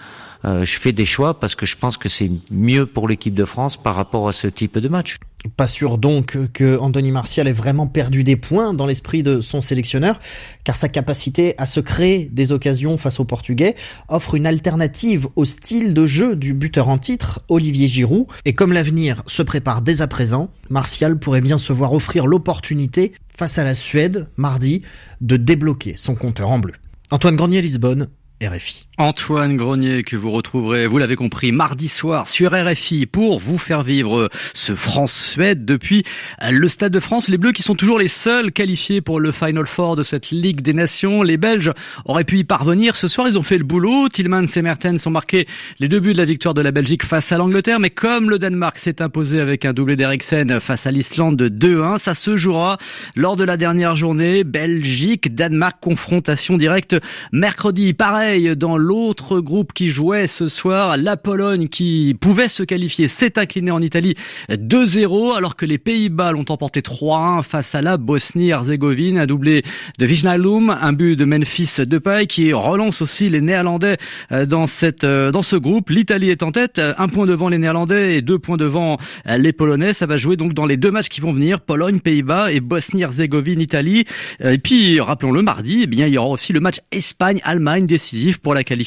je 0.44 0.78
fais 0.78 0.92
des 0.92 1.04
choix 1.04 1.38
parce 1.38 1.54
que 1.54 1.66
je 1.66 1.76
pense 1.76 1.96
que 1.96 2.08
c'est 2.08 2.30
mieux 2.50 2.86
pour 2.86 3.08
l'équipe 3.08 3.34
de 3.34 3.44
France 3.44 3.76
par 3.76 3.94
rapport 3.94 4.28
à 4.28 4.32
ce 4.32 4.46
type 4.46 4.78
de 4.78 4.88
match. 4.88 5.16
Pas 5.56 5.66
sûr 5.66 5.96
donc 5.96 6.36
que 6.52 6.78
Anthony 6.78 7.12
Martial 7.12 7.48
ait 7.48 7.52
vraiment 7.52 7.86
perdu 7.86 8.24
des 8.24 8.36
points 8.36 8.74
dans 8.74 8.86
l'esprit 8.86 9.22
de 9.22 9.40
son 9.40 9.62
sélectionneur, 9.62 10.20
car 10.64 10.76
sa 10.76 10.88
capacité 10.88 11.54
à 11.56 11.64
se 11.64 11.80
créer 11.80 12.28
des 12.30 12.52
occasions 12.52 12.98
face 12.98 13.20
aux 13.20 13.24
Portugais 13.24 13.74
offre 14.08 14.34
une 14.34 14.46
alternative 14.46 15.28
au 15.36 15.46
style 15.46 15.94
de 15.94 16.04
jeu 16.04 16.36
du 16.36 16.52
buteur 16.52 16.88
en 16.88 16.98
titre, 16.98 17.40
Olivier 17.48 17.88
Giroud. 17.88 18.26
Et 18.44 18.52
comme 18.52 18.74
l'avenir 18.74 19.22
se 19.26 19.42
prépare 19.42 19.80
dès 19.80 20.02
à 20.02 20.06
présent, 20.06 20.50
Martial 20.68 21.18
pourrait 21.18 21.40
bien 21.40 21.56
se 21.56 21.72
voir 21.72 21.94
offrir 21.94 22.26
l'opportunité, 22.26 23.12
face 23.34 23.56
à 23.56 23.64
la 23.64 23.74
Suède, 23.74 24.28
mardi, 24.36 24.82
de 25.22 25.38
débloquer 25.38 25.94
son 25.96 26.14
compteur 26.14 26.50
en 26.50 26.58
bleu. 26.58 26.74
Antoine 27.10 27.36
Grenier-Lisbonne, 27.36 28.08
RFI. 28.42 28.86
Antoine 29.00 29.56
Grenier 29.56 30.02
que 30.02 30.14
vous 30.14 30.30
retrouverez, 30.30 30.86
vous 30.86 30.98
l'avez 30.98 31.16
compris, 31.16 31.52
mardi 31.52 31.88
soir 31.88 32.28
sur 32.28 32.52
RFI 32.52 33.06
pour 33.06 33.38
vous 33.38 33.56
faire 33.56 33.82
vivre 33.82 34.28
ce 34.52 34.74
France-Suède 34.74 35.64
depuis 35.64 36.04
le 36.46 36.68
Stade 36.68 36.92
de 36.92 37.00
France. 37.00 37.28
Les 37.28 37.38
Bleus 37.38 37.52
qui 37.52 37.62
sont 37.62 37.74
toujours 37.74 37.98
les 37.98 38.08
seuls 38.08 38.52
qualifiés 38.52 39.00
pour 39.00 39.18
le 39.18 39.32
Final 39.32 39.66
Four 39.66 39.96
de 39.96 40.02
cette 40.02 40.32
Ligue 40.32 40.60
des 40.60 40.74
Nations. 40.74 41.22
Les 41.22 41.38
Belges 41.38 41.72
auraient 42.04 42.24
pu 42.24 42.40
y 42.40 42.44
parvenir. 42.44 42.94
Ce 42.94 43.08
soir, 43.08 43.26
ils 43.26 43.38
ont 43.38 43.42
fait 43.42 43.56
le 43.56 43.64
boulot. 43.64 44.10
Tillmans 44.10 44.44
et 44.54 44.60
Mertens 44.60 45.06
ont 45.06 45.10
marqué 45.10 45.48
les 45.78 45.88
deux 45.88 46.00
buts 46.00 46.12
de 46.12 46.18
la 46.18 46.26
victoire 46.26 46.52
de 46.52 46.60
la 46.60 46.70
Belgique 46.70 47.06
face 47.06 47.32
à 47.32 47.38
l'Angleterre. 47.38 47.80
Mais 47.80 47.88
comme 47.88 48.28
le 48.28 48.38
Danemark 48.38 48.76
s'est 48.76 49.00
imposé 49.00 49.40
avec 49.40 49.64
un 49.64 49.72
doublé 49.72 49.96
d'Eriksen 49.96 50.60
face 50.60 50.86
à 50.86 50.90
l'Islande 50.90 51.36
de 51.36 51.48
2-1, 51.48 51.98
ça 51.98 52.12
se 52.12 52.36
jouera 52.36 52.76
lors 53.16 53.36
de 53.36 53.44
la 53.44 53.56
dernière 53.56 53.96
journée. 53.96 54.44
Belgique-Danemark, 54.44 55.78
confrontation 55.80 56.58
directe 56.58 56.96
mercredi. 57.32 57.94
Pareil 57.94 58.54
dans 58.56 58.76
l'autre 58.90 59.38
groupe 59.38 59.72
qui 59.72 59.88
jouait 59.88 60.26
ce 60.26 60.48
soir, 60.48 60.96
la 60.96 61.16
Pologne 61.16 61.68
qui 61.68 62.16
pouvait 62.20 62.48
se 62.48 62.64
qualifier 62.64 63.06
s'est 63.06 63.38
inclinée 63.38 63.70
en 63.70 63.80
Italie 63.80 64.16
2-0 64.50 65.36
alors 65.36 65.54
que 65.54 65.64
les 65.64 65.78
Pays-Bas 65.78 66.32
l'ont 66.32 66.44
emporté 66.48 66.80
3-1 66.80 67.44
face 67.44 67.76
à 67.76 67.82
la 67.82 67.98
Bosnie-Herzégovine, 67.98 69.16
un 69.16 69.26
doublé 69.26 69.62
de 70.00 70.06
Wijnaldum, 70.06 70.70
un 70.70 70.92
but 70.92 71.14
de 71.14 71.24
Memphis 71.24 71.76
Depay 71.86 72.26
qui 72.26 72.52
relance 72.52 73.00
aussi 73.00 73.30
les 73.30 73.40
Néerlandais 73.40 73.96
euh, 74.32 74.44
dans 74.44 74.66
cette 74.66 75.04
euh, 75.04 75.30
dans 75.30 75.42
ce 75.42 75.54
groupe. 75.54 75.90
L'Italie 75.90 76.30
est 76.30 76.42
en 76.42 76.50
tête, 76.50 76.80
un 76.80 77.06
point 77.06 77.26
devant 77.26 77.48
les 77.48 77.58
Néerlandais 77.58 78.16
et 78.16 78.22
deux 78.22 78.40
points 78.40 78.56
devant 78.56 78.98
euh, 79.28 79.36
les 79.36 79.52
Polonais. 79.52 79.94
Ça 79.94 80.06
va 80.06 80.16
jouer 80.16 80.34
donc 80.34 80.52
dans 80.52 80.66
les 80.66 80.76
deux 80.76 80.90
matchs 80.90 81.10
qui 81.10 81.20
vont 81.20 81.32
venir, 81.32 81.60
Pologne, 81.60 82.00
Pays-Bas 82.00 82.50
et 82.50 82.58
Bosnie-Herzégovine, 82.58 83.60
Italie. 83.60 84.04
Et 84.40 84.58
puis 84.58 84.98
rappelons-le 84.98 85.42
mardi, 85.42 85.82
eh 85.84 85.86
bien 85.86 86.08
il 86.08 86.14
y 86.14 86.18
aura 86.18 86.30
aussi 86.30 86.52
le 86.52 86.58
match 86.58 86.80
Espagne-Allemagne 86.90 87.86
décisif 87.86 88.38
pour 88.38 88.52
la 88.52 88.64
qualification 88.64 88.79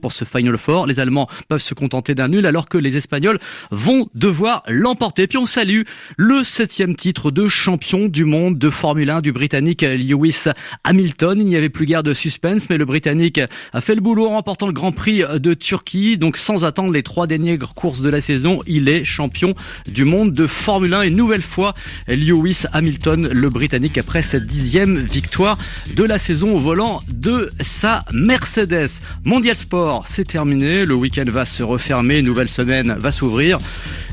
pour 0.00 0.12
ce 0.12 0.24
Final 0.24 0.58
Four. 0.58 0.86
Les 0.86 1.00
Allemands 1.00 1.28
peuvent 1.48 1.62
se 1.62 1.74
contenter 1.74 2.14
d'un 2.14 2.28
nul 2.28 2.46
alors 2.46 2.68
que 2.68 2.78
les 2.78 2.96
Espagnols 2.96 3.38
vont 3.70 4.08
devoir 4.14 4.62
l'emporter. 4.68 5.26
Puis 5.26 5.38
on 5.38 5.46
salue 5.46 5.82
le 6.16 6.44
septième 6.44 6.94
titre 6.94 7.30
de 7.30 7.48
champion 7.48 8.08
du 8.08 8.24
monde 8.24 8.58
de 8.58 8.70
Formule 8.70 9.10
1 9.10 9.20
du 9.20 9.32
Britannique 9.32 9.82
Lewis 9.82 10.44
Hamilton. 10.84 11.38
Il 11.40 11.46
n'y 11.46 11.56
avait 11.56 11.68
plus 11.68 11.86
guère 11.86 12.02
de 12.02 12.14
suspense, 12.14 12.68
mais 12.70 12.78
le 12.78 12.84
Britannique 12.84 13.40
a 13.72 13.80
fait 13.80 13.94
le 13.94 14.00
boulot 14.00 14.26
en 14.26 14.30
remportant 14.30 14.66
le 14.66 14.72
Grand 14.72 14.92
Prix 14.92 15.22
de 15.34 15.54
Turquie. 15.54 16.18
Donc 16.18 16.36
sans 16.36 16.64
attendre 16.64 16.92
les 16.92 17.02
trois 17.02 17.26
dernières 17.26 17.74
courses 17.74 18.00
de 18.00 18.10
la 18.10 18.20
saison, 18.20 18.60
il 18.66 18.88
est 18.88 19.04
champion 19.04 19.54
du 19.86 20.04
monde 20.04 20.32
de 20.32 20.46
Formule 20.46 20.94
1. 20.94 21.02
Et 21.02 21.10
nouvelle 21.10 21.42
fois, 21.42 21.74
Lewis 22.06 22.64
Hamilton, 22.72 23.28
le 23.32 23.50
Britannique, 23.50 23.98
après 23.98 24.22
cette 24.22 24.46
dixième 24.46 24.98
victoire 24.98 25.58
de 25.94 26.04
la 26.04 26.18
saison 26.18 26.56
au 26.56 26.58
volant 26.58 27.02
de 27.08 27.50
sa 27.60 28.04
Mercedes. 28.12 28.88
Mondial 29.28 29.54
Sport, 29.54 30.06
c'est 30.08 30.24
terminé. 30.24 30.86
Le 30.86 30.94
week-end 30.94 31.26
va 31.26 31.44
se 31.44 31.62
refermer. 31.62 32.22
Nouvelle 32.22 32.48
semaine 32.48 32.96
va 32.98 33.12
s'ouvrir. 33.12 33.58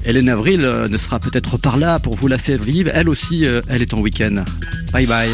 Hélène 0.03 0.27
Avril 0.27 0.65
euh, 0.65 0.89
ne 0.89 0.97
sera 0.97 1.19
peut-être 1.19 1.55
pas 1.57 1.77
là 1.77 1.99
pour 1.99 2.15
vous 2.15 2.27
la 2.27 2.37
faire 2.37 2.61
vivre. 2.61 2.91
Elle 2.93 3.07
aussi, 3.07 3.45
euh, 3.45 3.61
elle 3.69 3.81
est 3.81 3.93
en 3.93 3.99
week-end. 4.01 4.43
Bye 4.91 5.05
bye. 5.07 5.29